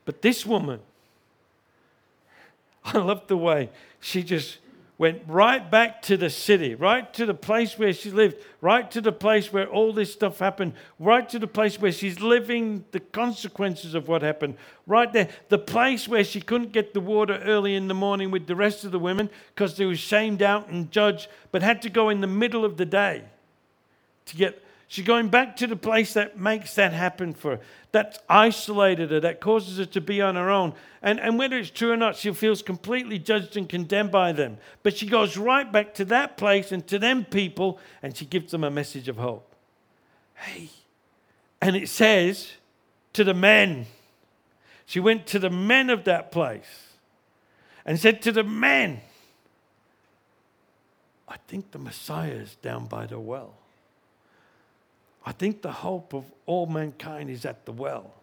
But 0.07 0.21
this 0.21 0.45
woman, 0.45 0.79
I 2.85 2.97
love 2.97 3.27
the 3.27 3.35
way 3.35 3.69
she 3.99 4.23
just 4.23 4.59
went 4.97 5.21
right 5.27 5.69
back 5.69 6.01
to 6.03 6.15
the 6.15 6.29
city, 6.29 6.75
right 6.75 7.13
to 7.13 7.25
the 7.25 7.33
place 7.33 7.77
where 7.77 7.91
she 7.91 8.09
lived, 8.09 8.37
right 8.61 8.89
to 8.89 9.01
the 9.01 9.11
place 9.11 9.51
where 9.51 9.67
all 9.67 9.91
this 9.91 10.13
stuff 10.13 10.39
happened, 10.39 10.71
right 10.97 11.27
to 11.27 11.37
the 11.37 11.45
place 11.45 11.77
where 11.81 11.91
she's 11.91 12.21
living 12.21 12.85
the 12.91 13.01
consequences 13.01 13.93
of 13.93 14.07
what 14.07 14.21
happened, 14.21 14.55
right 14.87 15.11
there, 15.11 15.27
the 15.49 15.59
place 15.59 16.07
where 16.07 16.23
she 16.23 16.39
couldn't 16.39 16.71
get 16.71 16.93
the 16.93 17.01
water 17.01 17.41
early 17.43 17.75
in 17.75 17.89
the 17.89 17.93
morning 17.93 18.31
with 18.31 18.47
the 18.47 18.55
rest 18.55 18.85
of 18.85 18.93
the 18.93 18.99
women 18.99 19.29
because 19.53 19.75
they 19.75 19.85
were 19.85 19.93
shamed 19.93 20.41
out 20.41 20.69
and 20.69 20.89
judged, 20.89 21.27
but 21.51 21.61
had 21.61 21.81
to 21.81 21.89
go 21.89 22.07
in 22.07 22.21
the 22.21 22.27
middle 22.27 22.63
of 22.63 22.77
the 22.77 22.85
day 22.85 23.25
to 24.25 24.37
get 24.37 24.63
She's 24.89 25.06
going 25.06 25.28
back 25.28 25.58
to 25.58 25.67
the 25.67 25.76
place 25.76 26.13
that 26.13 26.39
makes 26.39 26.76
that 26.76 26.93
happen 26.93 27.34
for 27.34 27.58
her, 27.58 27.62
that's 27.91 28.19
isolated 28.30 29.12
her, 29.12 29.19
that 29.19 29.41
causes 29.41 29.78
her 29.80 29.86
to 29.86 30.00
be 30.00 30.21
on 30.21 30.36
her 30.36 30.50
own. 30.50 30.73
And, 31.02 31.19
and 31.19 31.38
whether 31.38 31.58
it's 31.58 31.69
true 31.69 31.91
or 31.91 31.97
not, 31.97 32.15
she 32.15 32.32
feels 32.32 32.62
completely 32.62 33.19
judged 33.19 33.58
and 33.58 33.67
condemned 33.67 34.12
by 34.12 34.32
them. 34.32 34.58
But 34.84 34.95
she 34.95 35.06
goes 35.06 35.36
right 35.36 35.69
back 35.69 35.93
to 35.95 36.06
that 36.06 36.38
place 36.38 36.71
and 36.71 36.88
to 36.88 37.00
them 37.00 37.26
people, 37.26 37.80
and 38.02 38.15
she 38.15 38.26
gives 38.26 38.52
them 38.52 38.63
a 38.63 38.71
message 38.71 39.10
of 39.10 39.17
hope. 39.17 39.54
Hey, 40.36 40.69
and 41.62 41.76
it 41.76 41.89
says 41.89 42.54
to 43.12 43.26
the 43.26 43.34
men, 43.34 43.88
she 44.86 45.02
went 45.02 45.28
to 45.28 45.39
the 45.39 45.50
men 45.50 45.89
of 45.89 46.06
that 46.06 46.32
place 46.32 46.93
and 47.86 48.00
said 48.00 48.21
to 48.21 48.32
the 48.32 48.43
men, 48.43 49.02
I 51.28 51.36
think 51.47 51.71
the 51.71 51.80
Messiah 51.80 52.32
is 52.32 52.56
down 52.56 52.86
by 52.86 53.06
the 53.06 53.19
well. 53.19 53.56
I 55.27 55.33
think 55.33 55.61
the 55.61 55.73
hope 55.73 56.13
of 56.13 56.23
all 56.45 56.67
mankind 56.67 57.29
is 57.29 57.43
at 57.43 57.65
the 57.65 57.73
well. 57.73 58.13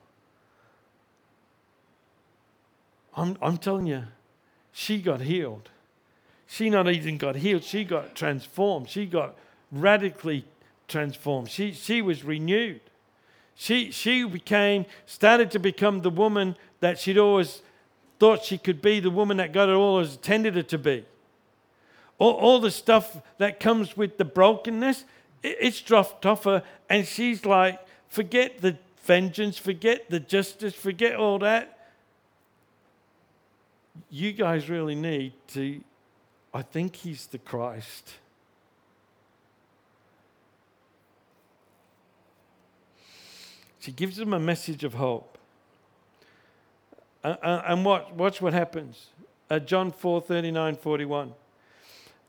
I'm, 3.15 3.37
I'm 3.43 3.59
telling 3.59 3.87
you, 3.87 4.05
she 4.73 5.03
got 5.03 5.21
healed. 5.21 5.69
She 6.47 6.71
not 6.71 6.89
even 6.89 7.19
got 7.19 7.37
healed, 7.37 7.63
she 7.63 7.85
got 7.85 8.15
transformed. 8.15 8.89
She 8.89 9.05
got 9.05 9.37
radically 9.71 10.47
transformed. 10.89 11.51
She, 11.51 11.73
she 11.73 12.01
was 12.01 12.25
renewed. 12.25 12.81
She, 13.55 13.91
she 13.91 14.25
became, 14.25 14.87
started 15.05 15.51
to 15.51 15.59
become 15.59 16.01
the 16.01 16.09
woman 16.09 16.57
that 16.81 16.99
she'd 16.99 17.19
always 17.19 17.61
thought 18.19 18.45
she 18.45 18.57
could 18.57 18.81
be, 18.81 18.99
the 19.01 19.11
woman 19.11 19.37
that 19.37 19.53
God 19.53 19.69
had 19.69 19.77
always 19.77 20.15
intended 20.15 20.55
her 20.55 20.63
to 20.63 20.79
be. 20.79 21.05
All, 22.17 22.33
all 22.33 22.61
the 22.61 22.71
stuff 22.71 23.21
that 23.37 23.61
comes 23.61 23.95
with 23.95 24.17
the 24.17 24.25
brokenness, 24.25 25.05
it's 25.45 25.81
dropped 25.81 26.25
off 26.25 26.45
her, 26.45 26.63
and 26.89 27.07
she's 27.07 27.45
like, 27.45 27.79
forget 28.09 28.61
the 28.61 28.79
vengeance, 29.03 29.59
forget 29.59 30.09
the 30.11 30.21
justice, 30.21 30.75
forget 30.75 31.15
all 31.17 31.39
that. 31.41 31.91
You 34.11 34.33
guys 34.33 34.69
really 34.69 34.95
need 34.95 35.35
to, 35.49 35.83
I 36.53 36.63
think 36.63 36.97
he's 36.97 37.27
the 37.27 37.39
Christ. 37.39 38.15
She 43.81 43.93
gives 43.93 44.17
them 44.17 44.33
a 44.33 44.41
message 44.41 44.83
of 44.83 44.95
hope. 44.95 45.37
Uh, 47.23 47.37
uh, 47.43 47.63
and 47.67 47.85
watch, 47.85 48.11
watch 48.13 48.41
what 48.41 48.55
happens. 48.55 49.09
Uh, 49.51 49.59
John 49.59 49.93
4 49.93 50.23
39 50.23 50.77
41. 50.77 51.33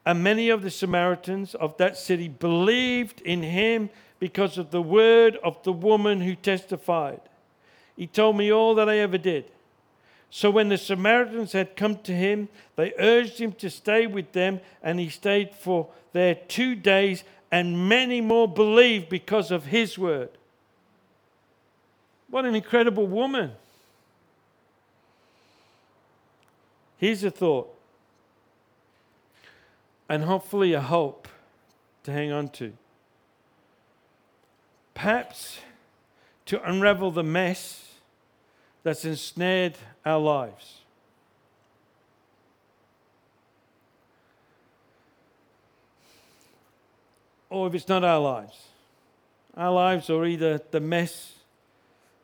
And 0.06 0.24
many 0.24 0.50
of 0.50 0.62
the 0.62 0.70
Samaritans 0.70 1.56
of 1.56 1.78
that 1.78 1.98
city 1.98 2.28
believed 2.28 3.22
in 3.22 3.42
him 3.42 3.90
because 4.20 4.58
of 4.58 4.72
the 4.72 4.82
word 4.82 5.38
of 5.44 5.62
the 5.64 5.74
woman 5.74 6.22
who 6.22 6.36
testified. 6.36 7.22
He 7.98 8.08
told 8.08 8.38
me 8.38 8.52
all 8.52 8.76
that 8.76 8.90
I 8.90 8.98
ever 8.98 9.18
did. 9.18 9.46
So 10.30 10.52
when 10.52 10.70
the 10.70 10.78
Samaritans 10.78 11.54
had 11.54 11.76
come 11.76 11.98
to 12.00 12.14
him, 12.14 12.50
they 12.76 12.94
urged 13.00 13.40
him 13.40 13.54
to 13.54 13.70
stay 13.70 14.06
with 14.06 14.32
them, 14.34 14.60
and 14.84 15.00
he 15.00 15.10
stayed 15.10 15.56
for 15.56 15.88
there 16.14 16.36
two 16.36 16.76
days, 16.76 17.24
and 17.52 17.88
many 17.90 18.22
more 18.22 18.48
believed 18.48 19.10
because 19.10 19.50
of 19.50 19.66
his 19.66 19.98
word. 19.98 20.30
What 22.30 22.46
an 22.46 22.56
incredible 22.56 23.08
woman! 23.08 23.54
Here's 26.98 27.24
a 27.24 27.32
thought 27.32 27.75
and 30.08 30.24
hopefully 30.24 30.74
a 30.74 30.82
hope 30.82 31.28
to 32.04 32.12
hang 32.12 32.32
on 32.32 32.50
to. 32.50 32.74
Perhaps 34.94 35.60
to 36.46 36.62
unravel 36.68 37.12
the 37.12 37.24
mess 37.24 37.94
that's 38.84 39.04
ensnared 39.04 39.78
our 40.06 40.20
lives. 40.20 40.82
Or 47.50 47.68
if 47.68 47.74
it's 47.74 47.88
not 47.88 48.04
our 48.04 48.20
lives, 48.20 48.68
our 49.56 49.72
lives 49.72 50.10
are 50.10 50.26
either 50.26 50.60
the 50.72 50.80
mess 50.80 51.34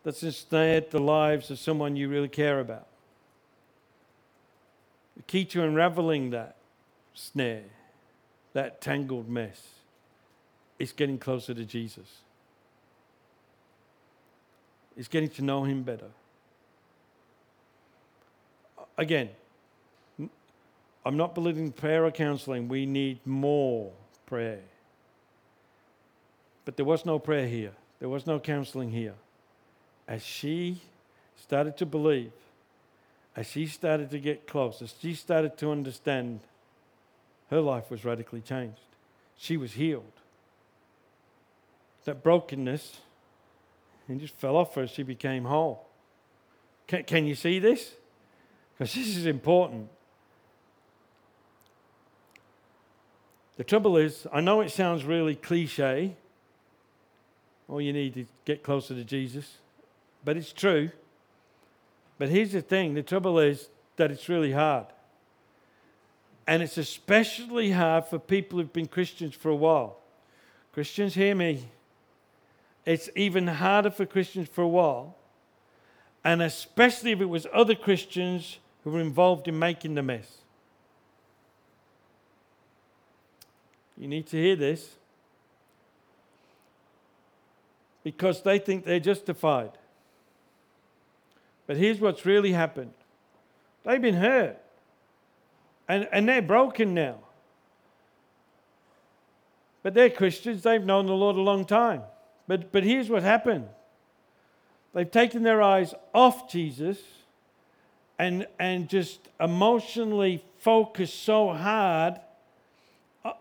that's 0.03 0.23
ensnared 0.23 0.91
the 0.91 0.99
lives 0.99 1.49
of 1.49 1.59
someone 1.59 1.95
you 1.95 2.09
really 2.09 2.27
care 2.27 2.59
about. 2.59 2.87
The 5.15 5.23
key 5.23 5.45
to 5.45 5.63
unraveling 5.63 6.31
that 6.31 6.55
snare, 7.13 7.63
that 8.53 8.81
tangled 8.81 9.29
mess, 9.29 9.61
is 10.79 10.91
getting 10.91 11.17
closer 11.17 11.53
to 11.53 11.65
Jesus. 11.65 12.07
It's 14.97 15.07
getting 15.07 15.29
to 15.29 15.41
know 15.41 15.63
Him 15.63 15.83
better. 15.83 16.09
Again, 18.97 19.29
I'm 21.05 21.17
not 21.17 21.33
believing 21.33 21.71
prayer 21.71 22.05
or 22.05 22.11
counseling. 22.11 22.67
We 22.67 22.85
need 22.85 23.19
more 23.25 23.91
prayer. 24.25 24.59
But 26.65 26.77
there 26.77 26.85
was 26.85 27.05
no 27.05 27.17
prayer 27.17 27.47
here, 27.47 27.71
there 27.99 28.09
was 28.09 28.27
no 28.27 28.39
counseling 28.39 28.91
here. 28.91 29.15
As 30.07 30.23
she 30.23 30.81
started 31.35 31.77
to 31.77 31.85
believe, 31.85 32.31
as 33.35 33.47
she 33.47 33.65
started 33.65 34.11
to 34.11 34.19
get 34.19 34.45
close, 34.45 34.81
as 34.81 34.93
she 34.99 35.13
started 35.15 35.57
to 35.57 35.71
understand, 35.71 36.41
her 37.51 37.61
life 37.61 37.91
was 37.91 38.03
radically 38.03 38.41
changed. 38.41 38.79
She 39.37 39.57
was 39.57 39.73
healed. 39.73 40.13
That 42.05 42.23
brokenness 42.23 43.01
and 44.07 44.19
just 44.19 44.33
fell 44.35 44.55
off 44.55 44.73
her 44.75 44.83
as 44.83 44.89
she 44.89 45.03
became 45.03 45.43
whole. 45.45 45.87
Can, 46.87 47.03
can 47.03 47.25
you 47.25 47.35
see 47.35 47.59
this? 47.59 47.93
Because 48.73 48.93
this 48.93 49.15
is 49.15 49.25
important. 49.25 49.89
The 53.57 53.63
trouble 53.63 53.97
is, 53.97 54.25
I 54.33 54.41
know 54.41 54.61
it 54.61 54.71
sounds 54.71 55.03
really 55.03 55.35
cliche. 55.35 56.15
All 57.67 57.81
you 57.81 57.93
need 57.93 58.15
to 58.15 58.25
get 58.45 58.63
closer 58.63 58.95
to 58.95 59.03
Jesus, 59.03 59.57
but 60.25 60.35
it's 60.35 60.51
true. 60.51 60.89
But 62.17 62.29
here's 62.29 62.53
the 62.53 62.61
thing 62.61 62.93
the 62.93 63.03
trouble 63.03 63.39
is 63.39 63.69
that 63.97 64.09
it's 64.09 64.27
really 64.27 64.53
hard. 64.53 64.87
And 66.47 66.63
it's 66.63 66.77
especially 66.77 67.71
hard 67.71 68.05
for 68.05 68.19
people 68.19 68.59
who've 68.59 68.73
been 68.73 68.87
Christians 68.87 69.35
for 69.35 69.49
a 69.49 69.55
while. 69.55 69.97
Christians, 70.73 71.13
hear 71.13 71.35
me. 71.35 71.69
It's 72.85 73.09
even 73.15 73.47
harder 73.47 73.91
for 73.91 74.05
Christians 74.05 74.49
for 74.49 74.61
a 74.61 74.67
while. 74.67 75.15
And 76.23 76.41
especially 76.41 77.11
if 77.11 77.21
it 77.21 77.25
was 77.25 77.47
other 77.53 77.75
Christians 77.75 78.57
who 78.83 78.91
were 78.91 79.01
involved 79.01 79.47
in 79.47 79.57
making 79.57 79.95
the 79.95 80.03
mess. 80.03 80.37
You 83.97 84.07
need 84.07 84.27
to 84.27 84.37
hear 84.37 84.55
this 84.55 84.95
because 88.03 88.41
they 88.41 88.57
think 88.57 88.85
they're 88.85 88.99
justified. 88.99 89.71
But 91.67 91.77
here's 91.77 91.99
what's 91.99 92.25
really 92.25 92.51
happened 92.51 92.93
they've 93.83 94.01
been 94.01 94.15
hurt, 94.15 94.57
and, 95.87 96.07
and 96.11 96.27
they're 96.27 96.41
broken 96.41 96.93
now. 96.93 97.17
But 99.83 99.93
they're 99.93 100.09
Christians, 100.09 100.63
they've 100.63 100.83
known 100.83 101.07
the 101.07 101.13
Lord 101.13 101.35
a 101.35 101.41
long 101.41 101.65
time. 101.65 102.03
But, 102.47 102.71
but 102.71 102.83
here's 102.83 103.09
what 103.09 103.23
happened 103.23 103.67
they've 104.93 105.09
taken 105.09 105.43
their 105.43 105.61
eyes 105.61 105.93
off 106.13 106.51
Jesus 106.51 106.99
and, 108.19 108.45
and 108.59 108.89
just 108.89 109.19
emotionally 109.39 110.43
focused 110.59 111.23
so 111.23 111.53
hard 111.53 112.19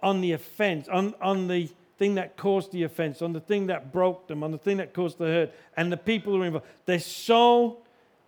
on 0.03 0.21
the 0.21 0.33
offense, 0.33 0.89
on, 0.89 1.15
on 1.21 1.49
the 1.49 1.69
thing 1.99 2.15
that 2.15 2.37
caused 2.37 2.73
the 2.73 2.85
offense, 2.85 3.21
on 3.21 3.33
the 3.35 3.41
thing 3.41 3.67
that 3.67 3.93
broke 3.93 4.27
them, 4.27 4.43
on 4.43 4.53
the 4.53 4.59
thing 4.59 4.79
that 4.79 4.95
caused 4.95 5.19
the 5.19 5.27
hurt, 5.27 5.55
and 5.77 5.93
the 5.93 5.97
people 5.97 6.33
who 6.33 6.43
are 6.43 6.47
involved. 6.47 6.67
They're 6.87 6.99
so 6.99 7.79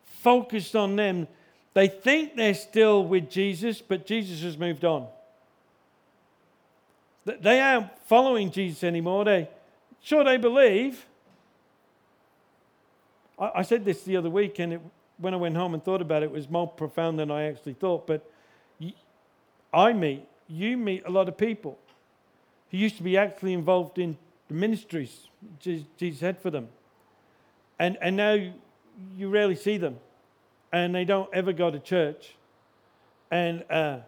focused 0.04 0.76
on 0.76 0.96
them. 0.96 1.26
They 1.74 1.88
think 1.88 2.36
they're 2.36 2.54
still 2.54 3.04
with 3.04 3.30
Jesus, 3.30 3.80
but 3.80 4.06
Jesus 4.06 4.42
has 4.42 4.58
moved 4.58 4.84
on. 4.84 5.06
They 7.24 7.60
aren't 7.60 7.88
following 8.06 8.50
Jesus 8.50 8.84
anymore. 8.84 9.24
They 9.24 9.48
sure 10.00 10.24
they 10.24 10.36
believe. 10.36 11.06
I, 13.38 13.50
I 13.56 13.62
said 13.62 13.84
this 13.84 14.02
the 14.02 14.16
other 14.16 14.28
week, 14.28 14.58
and 14.58 14.74
it, 14.74 14.80
when 15.18 15.32
I 15.32 15.36
went 15.36 15.56
home 15.56 15.72
and 15.72 15.82
thought 15.82 16.02
about 16.02 16.22
it, 16.22 16.26
it 16.26 16.32
was 16.32 16.50
more 16.50 16.68
profound 16.68 17.18
than 17.18 17.30
I 17.30 17.44
actually 17.44 17.74
thought. 17.74 18.06
But 18.06 18.28
I 19.72 19.92
meet, 19.92 20.26
you 20.48 20.76
meet 20.76 21.04
a 21.06 21.10
lot 21.10 21.28
of 21.28 21.38
people 21.38 21.78
who 22.70 22.76
used 22.76 22.96
to 22.96 23.02
be 23.02 23.16
actually 23.16 23.52
involved 23.52 23.98
in 23.98 24.18
the 24.48 24.54
ministries 24.54 25.28
Jesus 25.60 26.20
had 26.20 26.38
for 26.38 26.50
them. 26.50 26.68
And, 27.78 27.96
and 28.02 28.16
now 28.16 28.36
you 29.16 29.28
rarely 29.30 29.56
see 29.56 29.78
them 29.78 29.98
and 30.72 30.94
they 30.94 31.04
don't 31.04 31.28
ever 31.32 31.52
go 31.52 31.70
to 31.70 31.78
church. 31.78 32.34
And 33.30 33.64
uh, 33.70 33.98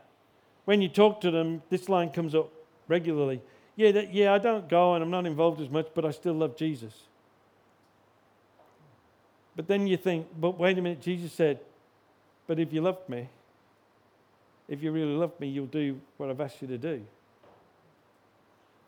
when 0.65 0.81
you 0.81 0.89
talk 0.89 1.21
to 1.23 1.31
them, 1.31 1.63
this 1.71 1.89
line 1.89 2.11
comes 2.11 2.35
up 2.35 2.51
regularly. 2.89 3.41
Yeah, 3.77 3.93
that, 3.93 4.15
yeah, 4.15 4.33
I 4.33 4.39
don't 4.39 4.69
go 4.69 4.95
and 4.95 5.03
I'm 5.03 5.11
not 5.11 5.27
involved 5.27 5.61
as 5.61 5.69
much, 5.69 5.89
but 5.95 6.05
I 6.05 6.11
still 6.11 6.35
love 6.35 6.57
Jesus. 6.57 6.95
But 9.57 9.69
then 9.69 9.87
you 9.87 9.97
think, 9.97 10.27
but 10.39 10.59
wait 10.59 10.79
a 10.79 10.83
minute, 10.83 11.01
Jesus 11.01 11.33
said, 11.33 11.61
but 12.47 12.59
if 12.59 12.73
you 12.73 12.81
loved 12.81 13.09
me, 13.09 13.29
if 14.69 14.83
you 14.83 14.91
really 14.93 15.15
love 15.15 15.39
me, 15.39 15.49
you'll 15.49 15.67
do 15.67 16.01
what 16.17 16.31
I've 16.31 16.41
asked 16.41 16.61
you 16.63 16.69
to 16.69 16.79
do. 16.79 17.03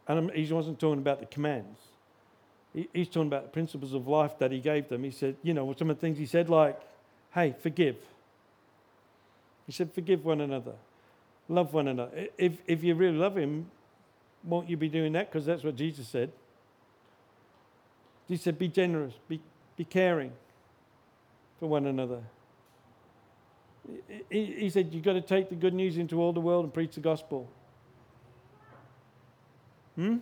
And 0.09 0.31
he 0.33 0.53
wasn't 0.53 0.79
talking 0.79 0.99
about 0.99 1.21
the 1.21 1.27
commands. 1.27 1.79
He, 2.73 2.89
he's 2.93 3.09
talking 3.09 3.29
about 3.29 3.43
the 3.45 3.49
principles 3.51 3.93
of 3.93 4.07
life 4.07 4.39
that 4.39 4.53
he 4.53 4.61
gave 4.61 4.89
them. 4.89 5.05
He 5.05 5.11
said, 5.11 5.37
you 5.43 5.53
know, 5.53 5.75
some 5.79 5.91
of 5.91 5.97
the 5.97 6.01
things 6.01 6.19
he 6.19 6.27
said, 6.27 6.49
like, 6.49 6.81
hey, 7.37 7.55
forgive. 7.63 7.97
He 9.67 9.73
said, 9.73 9.93
forgive 9.93 10.25
one 10.25 10.41
another, 10.41 10.73
love 11.49 11.73
one 11.75 11.87
another. 11.87 12.29
If, 12.39 12.55
if 12.67 12.83
you 12.83 12.95
really 12.95 13.19
love 13.19 13.37
him, 13.37 13.71
won't 14.43 14.71
you 14.71 14.77
be 14.77 14.89
doing 14.89 15.13
that? 15.13 15.31
Because 15.31 15.45
that's 15.45 15.63
what 15.63 15.77
Jesus 15.77 16.09
said. 16.09 16.33
He 18.27 18.37
said, 18.37 18.59
be 18.59 18.69
generous, 18.69 19.13
be, 19.29 19.41
be 19.77 19.85
caring 19.85 20.33
for 21.61 21.69
one 21.69 21.87
another. 21.87 22.21
He, 24.31 24.47
he 24.47 24.71
said, 24.71 24.93
you've 24.93 25.05
got 25.05 25.13
to 25.13 25.21
take 25.21 25.51
the 25.51 25.55
good 25.55 25.75
news 25.75 25.99
into 25.99 26.21
all 26.21 26.33
the 26.33 26.41
world 26.41 26.65
and 26.65 26.73
preach 26.73 26.95
the 26.95 27.01
gospel. 27.01 27.49
Hmm? 29.95 30.17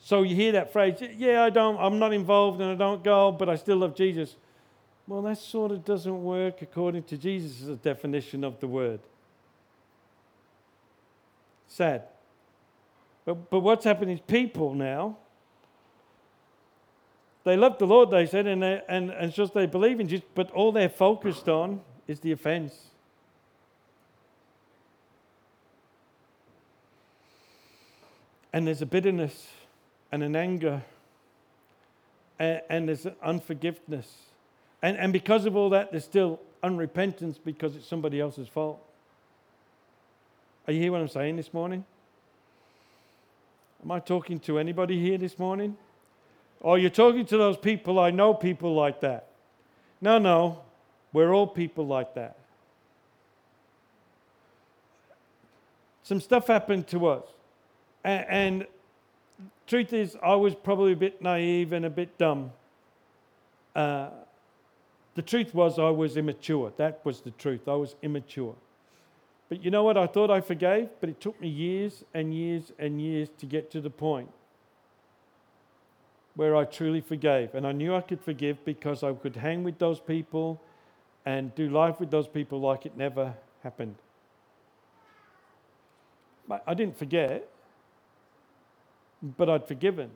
So 0.00 0.22
you 0.22 0.36
hear 0.36 0.52
that 0.52 0.70
phrase, 0.70 1.02
yeah, 1.16 1.42
I 1.42 1.50
don't, 1.50 1.78
I'm 1.78 1.98
not 1.98 2.12
involved 2.12 2.60
and 2.60 2.70
I 2.70 2.74
don't 2.74 3.02
go, 3.02 3.32
but 3.32 3.48
I 3.48 3.56
still 3.56 3.78
love 3.78 3.96
Jesus. 3.96 4.36
Well, 5.06 5.22
that 5.22 5.38
sort 5.38 5.70
of 5.70 5.84
doesn't 5.84 6.24
work 6.24 6.62
according 6.62 7.02
to 7.04 7.18
Jesus' 7.18 7.78
definition 7.78 8.42
of 8.42 8.58
the 8.60 8.66
word. 8.66 9.00
Sad. 11.68 12.04
But, 13.24 13.50
but 13.50 13.60
what's 13.60 13.84
happened 13.84 14.12
is 14.12 14.20
people 14.20 14.74
now, 14.74 15.18
they 17.44 17.56
love 17.56 17.76
the 17.78 17.86
Lord, 17.86 18.10
they 18.10 18.24
said, 18.24 18.46
and, 18.46 18.62
they, 18.62 18.80
and, 18.88 19.10
and 19.10 19.26
it's 19.26 19.36
just 19.36 19.52
they 19.52 19.66
believe 19.66 20.00
in 20.00 20.08
Jesus, 20.08 20.26
but 20.34 20.50
all 20.52 20.72
they're 20.72 20.88
focused 20.88 21.48
on 21.48 21.82
is 22.06 22.20
the 22.20 22.32
offense. 22.32 22.74
And 28.52 28.66
there's 28.66 28.80
a 28.80 28.86
bitterness 28.86 29.48
and 30.10 30.22
an 30.22 30.36
anger, 30.36 30.82
and, 32.38 32.62
and 32.70 32.88
there's 32.88 33.04
an 33.04 33.16
unforgiveness 33.22 34.10
and, 34.84 34.98
and 34.98 35.14
because 35.14 35.46
of 35.46 35.56
all 35.56 35.70
that, 35.70 35.92
there's 35.92 36.04
still 36.04 36.38
unrepentance 36.62 37.38
because 37.42 37.74
it's 37.74 37.86
somebody 37.86 38.20
else's 38.20 38.48
fault. 38.48 38.78
Are 40.66 40.74
you 40.74 40.80
hear 40.82 40.92
what 40.92 41.00
I'm 41.00 41.08
saying 41.08 41.36
this 41.36 41.54
morning? 41.54 41.86
Am 43.82 43.90
I 43.90 43.98
talking 43.98 44.38
to 44.40 44.58
anybody 44.58 45.00
here 45.00 45.16
this 45.16 45.38
morning? 45.38 45.78
Or 46.60 46.76
you're 46.76 46.90
talking 46.90 47.24
to 47.24 47.38
those 47.38 47.56
people, 47.56 47.98
I 47.98 48.10
know 48.10 48.34
people 48.34 48.74
like 48.74 49.00
that. 49.00 49.28
No, 50.02 50.18
no, 50.18 50.60
we're 51.14 51.32
all 51.32 51.46
people 51.46 51.86
like 51.86 52.12
that. 52.16 52.36
Some 56.02 56.20
stuff 56.20 56.46
happened 56.48 56.88
to 56.88 57.06
us. 57.06 57.24
And, 58.04 58.26
and 58.28 58.66
truth 59.66 59.94
is, 59.94 60.14
I 60.22 60.34
was 60.34 60.54
probably 60.54 60.92
a 60.92 60.96
bit 60.96 61.22
naive 61.22 61.72
and 61.72 61.86
a 61.86 61.90
bit 61.90 62.18
dumb. 62.18 62.52
Uh, 63.74 64.10
the 65.14 65.22
truth 65.22 65.54
was, 65.54 65.78
I 65.78 65.90
was 65.90 66.16
immature. 66.16 66.72
That 66.76 67.00
was 67.04 67.20
the 67.20 67.30
truth. 67.32 67.68
I 67.68 67.74
was 67.74 67.94
immature. 68.02 68.54
But 69.48 69.62
you 69.62 69.70
know 69.70 69.84
what? 69.84 69.96
I 69.96 70.06
thought 70.06 70.30
I 70.30 70.40
forgave, 70.40 70.88
but 71.00 71.08
it 71.08 71.20
took 71.20 71.40
me 71.40 71.48
years 71.48 72.04
and 72.12 72.34
years 72.34 72.72
and 72.78 73.00
years 73.00 73.28
to 73.38 73.46
get 73.46 73.70
to 73.72 73.80
the 73.80 73.90
point 73.90 74.30
where 76.34 76.56
I 76.56 76.64
truly 76.64 77.00
forgave. 77.00 77.54
And 77.54 77.66
I 77.66 77.72
knew 77.72 77.94
I 77.94 78.00
could 78.00 78.20
forgive 78.20 78.64
because 78.64 79.02
I 79.02 79.12
could 79.12 79.36
hang 79.36 79.62
with 79.62 79.78
those 79.78 80.00
people 80.00 80.60
and 81.24 81.54
do 81.54 81.68
life 81.68 82.00
with 82.00 82.10
those 82.10 82.26
people 82.26 82.60
like 82.60 82.86
it 82.86 82.96
never 82.96 83.34
happened. 83.62 83.96
But 86.46 86.62
I 86.66 86.74
didn't 86.74 86.98
forget, 86.98 87.48
but 89.22 89.48
I'd 89.48 89.66
forgiven. 89.66 90.10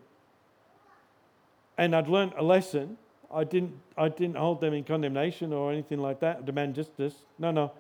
And 1.79 1.95
I'd 1.95 2.09
learned 2.09 2.33
a 2.37 2.43
lesson. 2.43 2.99
I 3.33 3.45
didn't, 3.45 3.75
I 3.97 4.09
didn't 4.09 4.37
hold 4.37 4.61
them 4.61 4.73
in 4.73 4.85
condemnation 4.85 5.53
or 5.53 5.71
anything 5.71 6.01
like 6.01 6.21
that, 6.21 6.47
demand 6.47 6.75
justice. 6.75 7.15
No, 7.39 7.51
no. 7.51 7.73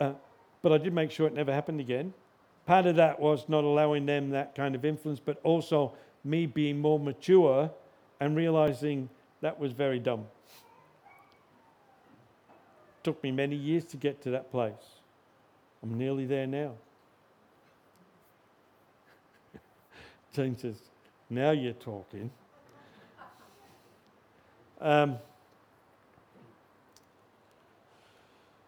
Uh, 0.00 0.12
but 0.62 0.72
I 0.72 0.78
did 0.78 0.92
make 0.92 1.10
sure 1.10 1.26
it 1.26 1.34
never 1.34 1.52
happened 1.52 1.80
again. 1.80 2.14
Part 2.66 2.86
of 2.86 2.96
that 2.96 3.18
was 3.18 3.48
not 3.48 3.64
allowing 3.64 4.06
them 4.06 4.30
that 4.30 4.54
kind 4.54 4.74
of 4.74 4.84
influence, 4.84 5.18
but 5.18 5.40
also 5.42 5.92
me 6.22 6.46
being 6.46 6.78
more 6.78 7.00
mature 7.00 7.70
and 8.20 8.36
realizing 8.36 9.08
that 9.40 9.58
was 9.58 9.72
very 9.72 9.98
dumb. 9.98 10.26
Took 13.02 13.20
me 13.24 13.32
many 13.32 13.56
years 13.56 13.84
to 13.86 13.96
get 13.96 14.22
to 14.22 14.30
that 14.30 14.52
place. 14.52 15.00
I'm 15.82 15.98
nearly 15.98 16.24
there 16.26 16.46
now. 16.46 16.74
Jane 20.32 20.56
says, 20.56 20.76
Now 21.28 21.50
you're 21.50 21.72
talking. 21.72 22.30
Um, 24.82 25.18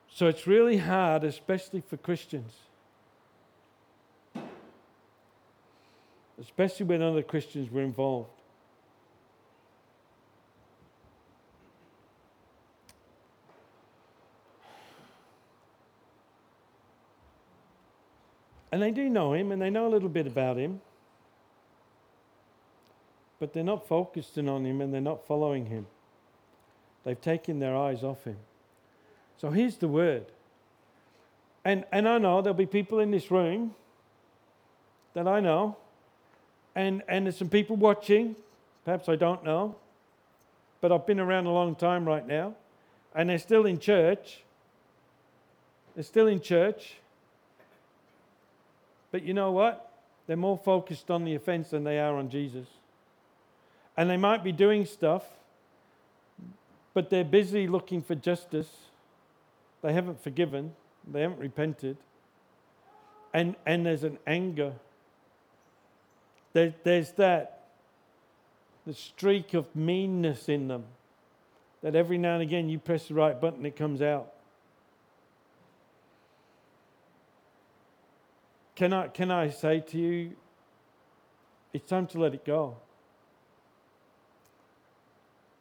so 0.09 0.29
it's 0.29 0.47
really 0.47 0.77
hard, 0.77 1.25
especially 1.25 1.81
for 1.81 1.97
Christians. 1.97 2.53
Especially 6.41 6.87
when 6.87 7.03
other 7.03 7.23
Christians 7.23 7.71
were 7.71 7.83
involved. 7.83 8.31
And 18.71 18.81
they 18.83 18.93
do 18.93 19.09
know 19.09 19.35
him 19.35 19.51
and 19.51 19.61
they 19.61 19.71
know 19.71 19.87
a 19.87 19.91
little 19.91 20.09
bit 20.09 20.29
about 20.29 20.57
him. 20.57 20.81
But 23.41 23.53
they're 23.53 23.65
not 23.65 23.89
focusing 23.89 24.49
on 24.49 24.65
him 24.65 24.81
and 24.81 24.95
they're 24.95 25.01
not 25.01 25.27
following 25.27 25.67
him. 25.67 25.87
They've 27.05 27.21
taken 27.21 27.59
their 27.59 27.77
eyes 27.77 28.03
off 28.03 28.25
him. 28.25 28.37
So 29.39 29.51
here's 29.51 29.77
the 29.77 29.89
word. 29.89 30.25
And, 31.65 31.85
and 31.93 32.09
I 32.09 32.19
know 32.19 32.43
there'll 32.43 32.55
be 32.55 32.67
people 32.67 33.01
in 33.01 33.11
this 33.11 33.31
room 33.31 33.75
that 35.15 35.29
I 35.29 35.41
know, 35.41 35.77
and, 36.75 37.03
and 37.09 37.27
there's 37.27 37.37
some 37.37 37.49
people 37.49 37.77
watching, 37.77 38.37
perhaps 38.85 39.09
I 39.09 39.17
don't 39.17 39.45
know, 39.45 39.77
but 40.81 40.93
I've 40.93 41.07
been 41.07 41.21
around 41.21 41.47
a 41.47 41.53
long 41.53 41.75
time 41.75 42.05
right 42.07 42.27
now, 42.27 42.55
and 43.15 43.31
they're 43.31 43.39
still 43.39 43.65
in 43.65 43.79
church. 43.79 44.43
They're 45.95 46.05
still 46.05 46.27
in 46.27 46.41
church, 46.41 46.95
but 49.13 49.23
you 49.23 49.33
know 49.33 49.53
what? 49.53 49.93
They're 50.27 50.37
more 50.37 50.59
focused 50.59 51.11
on 51.11 51.25
the 51.25 51.37
offense 51.37 51.71
than 51.71 51.85
they 51.85 52.01
are 52.01 52.17
on 52.17 52.31
Jesus. 52.31 52.67
And 53.97 54.11
they 54.11 54.17
might 54.17 54.43
be 54.43 54.51
doing 54.51 54.87
stuff, 54.87 55.23
but 56.95 57.11
they're 57.11 57.25
busy 57.25 57.67
looking 57.67 58.01
for 58.01 58.15
justice. 58.15 58.71
They 59.83 59.93
haven't 59.93 60.23
forgiven, 60.23 60.73
they 61.07 61.21
haven't 61.21 61.41
repented. 61.41 61.99
And, 63.35 63.57
and 63.67 63.85
there's 63.85 64.05
an 64.05 64.19
anger. 64.27 64.73
There, 66.53 66.73
there's 66.85 67.11
that, 67.13 67.65
the 68.87 68.95
streak 68.95 69.55
of 69.55 69.67
meanness 69.75 70.49
in 70.49 70.69
them 70.69 70.85
that 71.85 71.95
every 71.95 72.17
now 72.17 72.35
and 72.35 72.43
again 72.43 72.71
you 72.71 72.79
press 72.79 73.09
the 73.09 73.15
right 73.15 73.39
button, 73.39 73.67
it 73.67 73.77
comes 73.77 74.01
out. 74.01 74.33
Can 78.75 78.93
I, 78.95 79.09
can 79.09 79.31
I 79.31 79.51
say 79.51 79.81
to 79.81 79.99
you, 79.99 80.33
it's 81.75 81.89
time 81.89 82.07
to 82.09 82.19
let 82.19 82.33
it 82.33 82.45
go. 82.45 82.77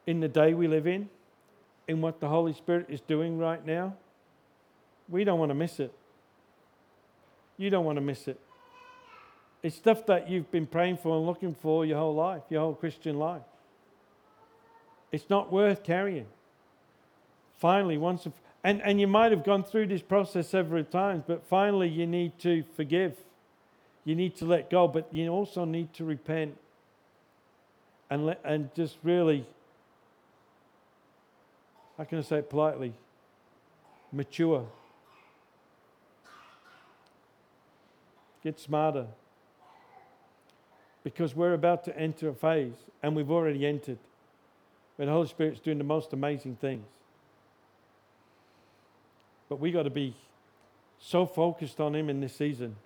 In 0.06 0.20
the 0.20 0.28
day 0.28 0.54
we 0.54 0.66
live 0.66 0.86
in, 0.86 1.10
in 1.86 2.00
what 2.00 2.20
the 2.20 2.28
Holy 2.28 2.52
Spirit 2.52 2.86
is 2.88 3.00
doing 3.00 3.38
right 3.38 3.64
now, 3.64 3.94
we 5.08 5.24
don't 5.24 5.38
want 5.38 5.50
to 5.50 5.54
miss 5.54 5.80
it. 5.80 5.92
You 7.56 7.70
don't 7.70 7.84
want 7.84 7.96
to 7.96 8.02
miss 8.02 8.26
it. 8.26 8.40
It's 9.62 9.76
stuff 9.76 10.06
that 10.06 10.28
you've 10.28 10.50
been 10.50 10.66
praying 10.66 10.98
for 10.98 11.16
and 11.16 11.26
looking 11.26 11.54
for 11.54 11.86
your 11.86 11.98
whole 11.98 12.14
life, 12.14 12.42
your 12.50 12.60
whole 12.60 12.74
Christian 12.74 13.18
life. 13.18 13.42
It's 15.12 15.30
not 15.30 15.52
worth 15.52 15.82
carrying. 15.82 16.26
Finally, 17.58 17.96
once, 17.96 18.26
and, 18.62 18.82
and 18.82 19.00
you 19.00 19.06
might 19.06 19.30
have 19.30 19.44
gone 19.44 19.62
through 19.62 19.86
this 19.86 20.02
process 20.02 20.48
several 20.48 20.84
times, 20.84 21.22
but 21.26 21.46
finally 21.46 21.88
you 21.88 22.06
need 22.06 22.38
to 22.40 22.64
forgive. 22.76 23.16
You 24.04 24.14
need 24.14 24.36
to 24.36 24.44
let 24.44 24.70
go, 24.70 24.86
but 24.88 25.08
you 25.12 25.28
also 25.28 25.64
need 25.64 25.94
to 25.94 26.04
repent 26.04 26.58
and, 28.10 28.26
let, 28.26 28.40
and 28.44 28.74
just 28.74 28.98
really, 29.02 29.46
how 31.96 32.04
can 32.04 32.18
I 32.18 32.22
say 32.22 32.38
it 32.38 32.50
politely? 32.50 32.92
Mature. 34.12 34.66
Get 38.42 38.58
smarter. 38.58 39.06
Because 41.02 41.34
we're 41.34 41.54
about 41.54 41.84
to 41.84 41.98
enter 41.98 42.28
a 42.28 42.34
phase, 42.34 42.74
and 43.02 43.14
we've 43.14 43.30
already 43.30 43.66
entered, 43.66 43.98
where 44.96 45.06
the 45.06 45.12
Holy 45.12 45.28
Spirit's 45.28 45.60
doing 45.60 45.78
the 45.78 45.84
most 45.84 46.12
amazing 46.12 46.56
things. 46.56 46.86
But 49.48 49.60
we 49.60 49.70
got 49.70 49.82
to 49.82 49.90
be 49.90 50.14
so 50.98 51.26
focused 51.26 51.80
on 51.80 51.94
Him 51.94 52.08
in 52.08 52.20
this 52.20 52.34
season. 52.34 52.76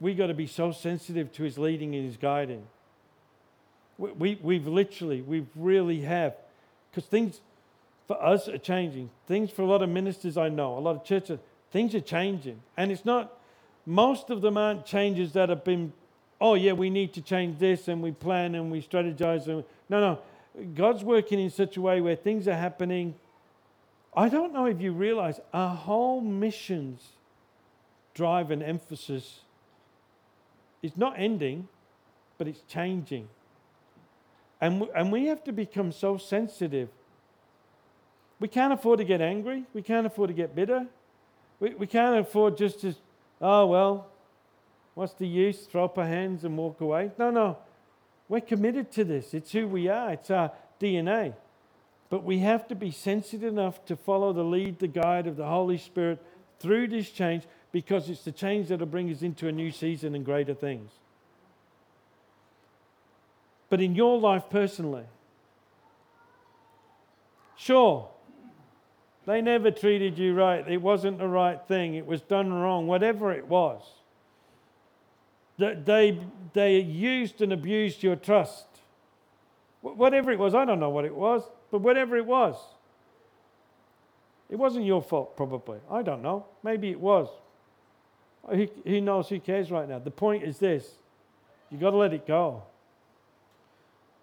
We 0.00 0.14
got 0.14 0.26
to 0.26 0.34
be 0.34 0.46
so 0.46 0.72
sensitive 0.72 1.32
to 1.34 1.42
His 1.42 1.58
leading 1.58 1.94
and 1.94 2.04
His 2.04 2.16
guiding. 2.16 2.66
We, 3.98 4.38
we, 4.42 4.54
have 4.56 4.66
literally, 4.66 5.20
we 5.20 5.46
really 5.54 6.00
have, 6.00 6.34
because 6.90 7.04
things 7.08 7.40
for 8.10 8.20
us 8.20 8.48
are 8.48 8.58
changing. 8.58 9.08
Things 9.28 9.52
for 9.52 9.62
a 9.62 9.66
lot 9.66 9.82
of 9.82 9.88
ministers 9.88 10.36
I 10.36 10.48
know, 10.48 10.76
a 10.76 10.80
lot 10.80 10.96
of 10.96 11.04
churches, 11.04 11.38
things 11.70 11.94
are 11.94 12.00
changing. 12.00 12.60
And 12.76 12.90
it's 12.90 13.04
not, 13.04 13.38
most 13.86 14.30
of 14.30 14.40
them 14.40 14.56
aren't 14.56 14.84
changes 14.84 15.32
that 15.34 15.48
have 15.48 15.62
been, 15.62 15.92
oh 16.40 16.54
yeah, 16.54 16.72
we 16.72 16.90
need 16.90 17.12
to 17.14 17.22
change 17.22 17.60
this 17.60 17.86
and 17.86 18.02
we 18.02 18.10
plan 18.10 18.56
and 18.56 18.68
we 18.72 18.82
strategize. 18.82 19.46
And, 19.46 19.62
no, 19.88 20.00
no. 20.00 20.18
God's 20.74 21.04
working 21.04 21.38
in 21.38 21.50
such 21.50 21.76
a 21.76 21.80
way 21.80 22.00
where 22.00 22.16
things 22.16 22.48
are 22.48 22.56
happening 22.56 23.14
I 24.12 24.28
don't 24.28 24.52
know 24.52 24.66
if 24.66 24.80
you 24.80 24.90
realize 24.90 25.38
our 25.54 25.76
whole 25.76 26.20
missions 26.20 27.10
drive 28.12 28.50
and 28.50 28.60
emphasis 28.60 29.42
is 30.82 30.96
not 30.96 31.14
ending, 31.16 31.68
but 32.36 32.48
it's 32.48 32.62
changing. 32.62 33.28
And, 34.60 34.88
and 34.96 35.12
we 35.12 35.26
have 35.26 35.44
to 35.44 35.52
become 35.52 35.92
so 35.92 36.16
sensitive. 36.16 36.88
We 38.40 38.48
can't 38.48 38.72
afford 38.72 38.98
to 38.98 39.04
get 39.04 39.20
angry. 39.20 39.64
We 39.74 39.82
can't 39.82 40.06
afford 40.06 40.28
to 40.28 40.34
get 40.34 40.54
bitter. 40.54 40.86
We, 41.60 41.74
we 41.74 41.86
can't 41.86 42.18
afford 42.18 42.56
just 42.56 42.80
to, 42.80 42.94
oh, 43.40 43.66
well, 43.66 44.08
what's 44.94 45.12
the 45.12 45.28
use? 45.28 45.66
Throw 45.66 45.84
up 45.84 45.98
our 45.98 46.06
hands 46.06 46.44
and 46.44 46.56
walk 46.56 46.80
away. 46.80 47.10
No, 47.18 47.30
no. 47.30 47.58
We're 48.28 48.40
committed 48.40 48.90
to 48.92 49.04
this. 49.04 49.34
It's 49.34 49.52
who 49.52 49.68
we 49.68 49.88
are, 49.88 50.12
it's 50.12 50.30
our 50.30 50.52
DNA. 50.80 51.34
But 52.08 52.24
we 52.24 52.38
have 52.38 52.66
to 52.68 52.74
be 52.74 52.90
sensitive 52.90 53.44
enough 53.44 53.84
to 53.86 53.94
follow 53.94 54.32
the 54.32 54.42
lead, 54.42 54.78
the 54.78 54.88
guide 54.88 55.26
of 55.26 55.36
the 55.36 55.46
Holy 55.46 55.78
Spirit 55.78 56.18
through 56.58 56.88
this 56.88 57.10
change 57.10 57.44
because 57.72 58.08
it's 58.10 58.24
the 58.24 58.32
change 58.32 58.68
that 58.68 58.80
will 58.80 58.86
bring 58.86 59.10
us 59.12 59.22
into 59.22 59.46
a 59.48 59.52
new 59.52 59.70
season 59.70 60.14
and 60.14 60.24
greater 60.24 60.54
things. 60.54 60.90
But 63.68 63.80
in 63.80 63.94
your 63.94 64.18
life 64.18 64.44
personally, 64.50 65.04
sure, 67.56 68.08
they 69.26 69.40
never 69.42 69.70
treated 69.70 70.18
you 70.18 70.34
right. 70.34 70.66
It 70.66 70.80
wasn't 70.80 71.18
the 71.18 71.28
right 71.28 71.60
thing. 71.68 71.94
It 71.94 72.06
was 72.06 72.22
done 72.22 72.52
wrong, 72.52 72.86
whatever 72.86 73.32
it 73.32 73.46
was. 73.46 73.82
They, 75.58 76.18
they 76.54 76.80
used 76.80 77.42
and 77.42 77.52
abused 77.52 78.02
your 78.02 78.16
trust. 78.16 78.66
Whatever 79.82 80.30
it 80.30 80.38
was, 80.38 80.54
I 80.54 80.64
don't 80.64 80.80
know 80.80 80.90
what 80.90 81.04
it 81.04 81.14
was. 81.14 81.42
But 81.70 81.80
whatever 81.80 82.16
it 82.16 82.26
was, 82.26 82.56
it 84.48 84.56
wasn't 84.56 84.84
your 84.84 85.02
fault, 85.02 85.36
probably. 85.36 85.78
I 85.90 86.02
don't 86.02 86.22
know. 86.22 86.46
Maybe 86.62 86.90
it 86.90 86.98
was. 86.98 87.28
Who, 88.48 89.00
knows? 89.00 89.28
Who 89.28 89.38
cares 89.38 89.70
right 89.70 89.88
now? 89.88 89.98
The 89.98 90.10
point 90.10 90.44
is 90.44 90.58
this 90.58 90.94
you've 91.70 91.80
got 91.80 91.90
to 91.90 91.96
let 91.96 92.12
it 92.12 92.26
go. 92.26 92.62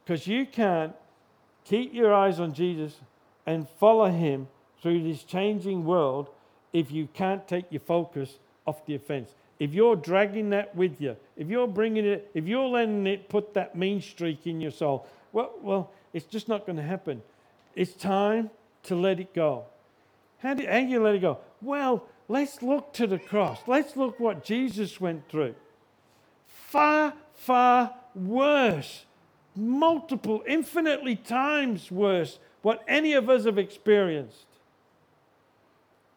Because 0.04 0.28
you 0.28 0.46
can't 0.46 0.94
keep 1.64 1.94
your 1.94 2.14
eyes 2.14 2.40
on 2.40 2.54
Jesus 2.54 2.96
and 3.46 3.68
follow 3.80 4.10
him 4.10 4.48
through 4.82 5.04
this 5.04 5.24
changing 5.24 5.86
world 5.86 6.30
if 6.74 6.92
you 6.92 7.08
can't 7.14 7.48
take 7.48 7.66
your 7.72 7.82
focus 7.82 8.40
off 8.66 8.86
the 8.86 8.96
offense. 8.96 9.34
if 9.60 9.74
you're 9.74 9.96
dragging 9.96 10.52
that 10.52 10.76
with 10.76 11.02
you, 11.02 11.16
if 11.36 11.48
you're 11.48 11.68
bringing 11.68 12.06
it, 12.06 12.30
if 12.34 12.46
you're 12.46 12.68
letting 12.68 13.08
it 13.08 13.28
put 13.28 13.54
that 13.56 13.76
mean 13.76 14.02
streak 14.02 14.46
in 14.46 14.62
your 14.62 14.72
soul, 14.72 15.08
well, 15.32 15.54
well, 15.62 15.92
it's 16.14 16.26
just 16.26 16.48
not 16.48 16.66
going 16.66 16.76
to 16.76 16.84
happen. 16.84 17.22
It's 17.76 17.94
time 17.94 18.50
to 18.84 18.96
let 18.96 19.20
it 19.20 19.34
go. 19.34 19.66
How 20.40 20.54
do, 20.54 20.66
how 20.68 20.80
do 20.80 20.88
you 20.88 21.02
let 21.02 21.16
it 21.16 21.22
go? 21.22 21.40
Well, 21.62 22.04
let's 22.28 22.62
look 22.62 22.94
to 22.94 23.08
the 23.08 23.18
cross. 23.18 23.60
Let's 23.66 23.96
look 23.96 24.20
what 24.20 24.44
Jesus 24.44 25.02
went 25.02 25.28
through. 25.30 25.56
Far, 26.48 27.14
far 27.34 27.96
worse, 28.14 29.06
multiple, 29.56 30.44
infinitely 30.48 31.16
times 31.16 31.92
worse, 31.92 32.40
what 32.62 32.84
any 32.88 33.14
of 33.14 33.30
us 33.30 33.46
have 33.46 33.58
experienced. 33.58 34.46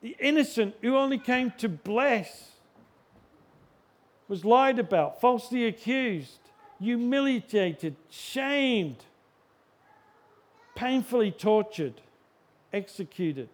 The 0.03 0.16
innocent 0.18 0.74
who 0.80 0.96
only 0.96 1.18
came 1.18 1.53
to 1.59 1.68
bless 1.68 2.51
was 4.28 4.44
lied 4.44 4.78
about, 4.78 5.20
falsely 5.20 5.66
accused, 5.66 6.38
humiliated, 6.78 7.96
shamed, 8.09 9.05
painfully 10.74 11.30
tortured, 11.30 12.01
executed, 12.72 13.48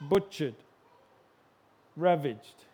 butchered, 0.00 0.56
ravaged. 1.96 2.64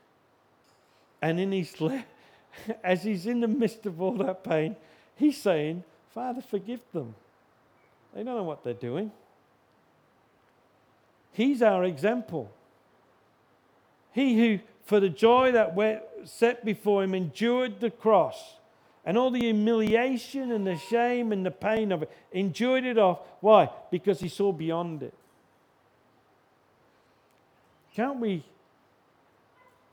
And 1.20 1.38
in 1.38 1.52
his 1.52 1.80
le- 1.80 2.04
as 2.82 3.02
he's 3.02 3.26
in 3.26 3.40
the 3.40 3.48
midst 3.48 3.86
of 3.86 4.00
all 4.00 4.14
that 4.14 4.42
pain, 4.42 4.74
he's 5.16 5.36
saying, 5.36 5.84
Father, 6.14 6.40
forgive 6.40 6.80
them. 6.92 7.14
They 8.14 8.24
don't 8.24 8.36
know 8.36 8.42
what 8.42 8.64
they're 8.64 8.74
doing. 8.74 9.12
He's 11.32 11.62
our 11.62 11.84
example. 11.84 12.50
He 14.12 14.38
who, 14.38 14.60
for 14.84 15.00
the 15.00 15.08
joy 15.08 15.52
that 15.52 15.74
were 15.74 16.00
set 16.24 16.64
before 16.64 17.02
him, 17.04 17.14
endured 17.14 17.80
the 17.80 17.90
cross 17.90 18.56
and 19.04 19.16
all 19.16 19.30
the 19.30 19.40
humiliation 19.40 20.52
and 20.52 20.66
the 20.66 20.76
shame 20.76 21.32
and 21.32 21.44
the 21.44 21.50
pain 21.50 21.92
of 21.92 22.02
it, 22.02 22.10
endured 22.32 22.84
it 22.84 22.98
off. 22.98 23.20
Why? 23.40 23.70
Because 23.90 24.20
he 24.20 24.28
saw 24.28 24.52
beyond 24.52 25.02
it. 25.02 25.14
Can't 27.94 28.18
we? 28.18 28.44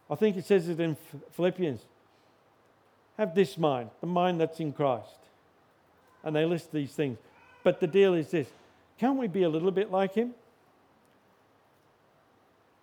I 0.10 0.16
think 0.16 0.38
it 0.38 0.46
says 0.46 0.68
it 0.68 0.80
in 0.80 0.98
Philippians. 1.32 1.82
Have 3.18 3.34
this 3.34 3.58
mind, 3.58 3.90
the 4.02 4.08
mind 4.08 4.42
that's 4.42 4.60
in 4.60 4.74
Christ. 4.74 5.18
And 6.24 6.36
they 6.36 6.44
list 6.44 6.72
these 6.72 6.92
things. 6.92 7.18
But 7.64 7.80
the 7.80 7.88
deal 7.88 8.14
is 8.14 8.32
this 8.32 8.48
can't 9.00 9.18
we 9.18 9.28
be 9.28 9.44
a 9.44 9.50
little 9.50 9.72
bit 9.72 9.92
like 9.92 10.14
him? 10.14 10.34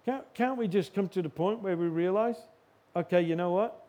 Can't, 0.05 0.25
can't 0.35 0.59
we 0.59 0.69
just 0.69 0.95
come 0.95 1.09
to 1.11 1.23
the 1.23 1.29
point 1.29 1.61
where 1.61 1.77
we 1.77 1.87
realize, 1.87 2.37
okay, 2.97 3.23
you 3.23 3.37
know 3.37 3.53
what? 3.53 3.85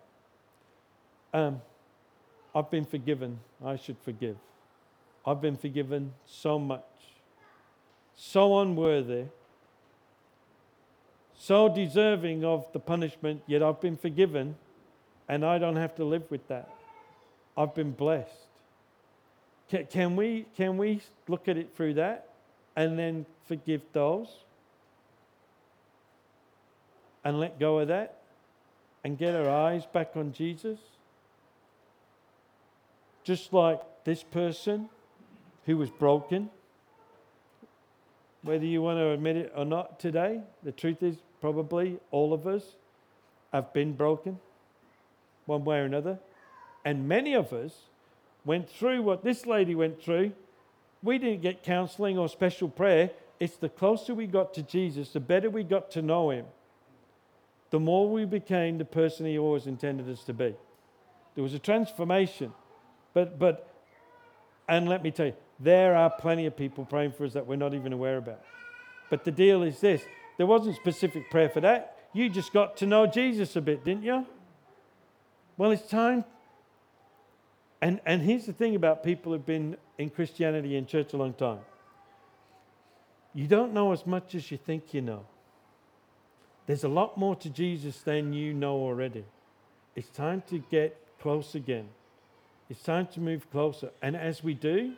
Um, 1.34 1.61
I've 2.53 2.70
been 2.70 2.86
forgiven. 2.86 3.39
I 3.66 3.76
should 3.78 3.97
forgive. 4.03 4.38
I've 5.26 5.41
been 5.41 5.57
forgiven 5.57 6.14
so 6.26 6.59
much, 6.59 6.84
so 8.16 8.59
unworthy, 8.59 9.26
so 11.34 11.74
deserving 11.74 12.43
of 12.43 12.72
the 12.74 12.80
punishment, 12.80 13.41
yet 13.47 13.64
I've 13.64 13.82
been 13.82 13.97
forgiven 13.97 14.55
and 15.28 15.45
I 15.45 15.57
don't 15.57 15.78
have 15.78 15.95
to 15.95 16.03
live 16.03 16.30
with 16.30 16.47
that. 16.49 16.70
I've 17.57 17.74
been 17.74 17.91
blessed. 17.91 18.47
Can, 19.70 19.86
can, 19.88 20.16
we, 20.16 20.45
can 20.55 20.78
we 20.78 21.01
look 21.28 21.47
at 21.47 21.57
it 21.57 21.74
through 21.76 21.95
that 21.95 22.30
and 22.76 22.99
then 22.99 23.26
forgive 23.47 23.82
those 23.93 24.28
and 27.24 27.40
let 27.40 27.60
go 27.60 27.80
of 27.80 27.88
that 27.88 28.20
and 29.04 29.18
get 29.18 29.36
our 29.36 29.50
eyes 29.50 29.86
back 29.86 30.12
on 30.16 30.34
Jesus? 30.34 30.80
Just 33.24 33.54
like 33.54 33.82
this 34.04 34.24
person 34.24 34.90
who 35.66 35.78
was 35.78 35.90
broken, 35.90 36.50
whether 38.42 38.66
you 38.66 38.82
want 38.82 38.98
to 38.98 39.12
admit 39.12 39.38
it 39.38 39.54
or 39.56 39.66
not 39.66 40.00
today, 40.00 40.42
the 40.64 40.72
truth 40.72 41.02
is 41.02 41.16
probably 41.40 42.00
all 42.12 42.34
of 42.34 42.46
us 42.46 42.64
have 43.54 43.74
been 43.74 43.94
broken 43.94 44.40
one 45.46 45.64
way 45.64 45.80
or 45.80 45.86
another. 45.86 46.20
And 46.86 47.08
many 47.08 47.34
of 47.34 47.54
us 47.54 47.74
went 48.46 48.70
through 48.70 49.02
what 49.04 49.24
this 49.24 49.46
lady 49.46 49.76
went 49.76 50.02
through. 50.02 50.34
We 51.02 51.18
didn't 51.18 51.42
get 51.42 51.64
counseling 51.64 52.18
or 52.18 52.28
special 52.28 52.68
prayer. 52.68 53.12
It's 53.40 53.56
the 53.56 53.70
closer 53.70 54.14
we 54.14 54.28
got 54.28 54.54
to 54.56 54.64
Jesus, 54.64 55.10
the 55.10 55.20
better 55.20 55.50
we 55.50 55.64
got 55.64 55.92
to 55.92 56.02
know 56.02 56.30
him, 56.30 56.46
the 57.74 57.80
more 57.80 58.08
we 58.08 58.24
became 58.24 58.78
the 58.78 58.86
person 58.86 59.26
he 59.26 59.40
always 59.40 59.66
intended 59.66 60.08
us 60.08 60.24
to 60.26 60.32
be. 60.32 60.54
There 61.34 61.44
was 61.44 61.56
a 61.56 61.60
transformation. 61.60 62.54
But, 63.16 63.40
but, 63.40 63.68
and 64.70 64.88
let 64.88 65.02
me 65.02 65.10
tell 65.10 65.26
you, 65.26 65.34
there 65.60 65.96
are 65.96 66.12
plenty 66.12 66.46
of 66.46 66.56
people 66.56 66.86
praying 66.86 67.14
for 67.14 67.26
us 67.26 67.34
that 67.34 67.48
we're 67.48 67.56
not 67.56 67.74
even 67.74 67.92
aware 67.92 68.18
about. 68.18 68.42
But 69.10 69.24
the 69.24 69.32
deal 69.32 69.64
is 69.64 69.80
this 69.80 70.04
there 70.38 70.46
wasn't 70.46 70.76
specific 70.76 71.32
prayer 71.32 71.50
for 71.50 71.62
that. 71.62 71.98
You 72.14 72.30
just 72.30 72.54
got 72.54 72.78
to 72.78 72.86
know 72.86 73.08
Jesus 73.08 73.56
a 73.56 73.62
bit, 73.62 73.84
didn't 73.84 74.04
you? 74.04 74.28
Well, 75.58 75.72
it's 75.72 75.90
time. 75.90 76.26
And, 77.82 78.02
and 78.06 78.22
here's 78.22 78.46
the 78.46 78.54
thing 78.54 78.76
about 78.76 79.04
people 79.04 79.32
who've 79.32 79.44
been 79.44 79.78
in 79.98 80.12
Christianity 80.12 80.78
and 80.78 80.88
church 80.88 81.14
a 81.14 81.18
long 81.18 81.34
time 81.34 81.62
you 83.34 83.48
don't 83.48 83.74
know 83.74 83.92
as 83.92 84.06
much 84.06 84.36
as 84.36 84.52
you 84.52 84.60
think 84.60 84.94
you 84.94 85.02
know. 85.02 85.26
There's 86.66 86.84
a 86.84 86.89
lot 86.89 87.18
more 87.18 87.36
to 87.38 87.49
Jesus 87.49 88.01
than 88.01 88.34
you 88.34 88.53
know 88.53 88.76
already. 88.76 89.26
It's 89.95 90.09
time 90.09 90.43
to 90.49 90.59
get 90.59 90.97
close 91.20 91.55
again. 91.55 91.89
It's 92.70 92.82
time 92.82 93.07
to 93.07 93.20
move 93.20 93.49
closer. 93.51 93.89
And 94.01 94.16
as 94.16 94.43
we 94.43 94.53
do, 94.53 94.93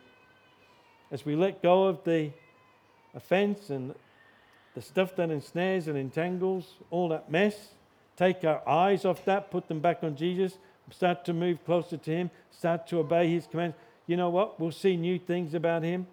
as 1.10 1.24
we 1.26 1.34
let 1.34 1.62
go 1.62 1.86
of 1.86 2.04
the 2.04 2.30
offense 3.14 3.70
and 3.70 3.94
the 4.74 4.82
stuff 4.82 5.16
that 5.16 5.30
ensnares 5.30 5.88
and 5.88 5.96
entangles, 5.96 6.74
all 6.90 7.08
that 7.08 7.30
mess, 7.30 7.70
take 8.16 8.44
our 8.44 8.66
eyes 8.68 9.04
off 9.04 9.24
that, 9.24 9.50
put 9.50 9.68
them 9.68 9.80
back 9.80 10.04
on 10.04 10.16
Jesus, 10.16 10.58
start 10.90 11.24
to 11.24 11.32
move 11.32 11.64
closer 11.64 11.96
to 11.96 12.10
Him, 12.10 12.30
start 12.50 12.86
to 12.88 12.98
obey 12.98 13.28
His 13.28 13.46
commands, 13.46 13.76
you 14.06 14.16
know 14.16 14.30
what? 14.30 14.60
We'll 14.60 14.70
see 14.70 14.96
new 14.96 15.18
things 15.18 15.54
about 15.54 15.82
Him. 15.82 16.06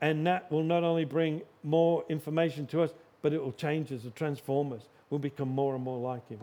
And 0.00 0.26
that 0.26 0.50
will 0.50 0.62
not 0.62 0.84
only 0.84 1.04
bring 1.04 1.42
more 1.62 2.04
information 2.08 2.66
to 2.68 2.82
us, 2.82 2.90
but 3.26 3.32
it 3.32 3.42
will 3.42 3.50
change 3.50 3.90
us, 3.90 4.04
and 4.04 4.14
transform 4.14 4.72
us. 4.72 4.82
We'll 5.10 5.18
become 5.18 5.48
more 5.48 5.74
and 5.74 5.82
more 5.82 5.98
like 5.98 6.28
Him. 6.28 6.38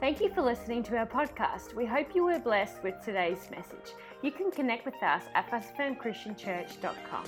Thank 0.00 0.22
you 0.22 0.30
for 0.30 0.40
listening 0.40 0.82
to 0.84 0.96
our 0.96 1.06
podcast. 1.06 1.74
We 1.74 1.84
hope 1.84 2.14
you 2.14 2.24
were 2.24 2.38
blessed 2.38 2.82
with 2.82 2.94
today's 3.04 3.50
message. 3.50 3.92
You 4.22 4.30
can 4.30 4.50
connect 4.50 4.86
with 4.86 4.94
us 5.02 5.24
at 5.34 5.50
firstfirmchristianchurch.com. 5.50 7.24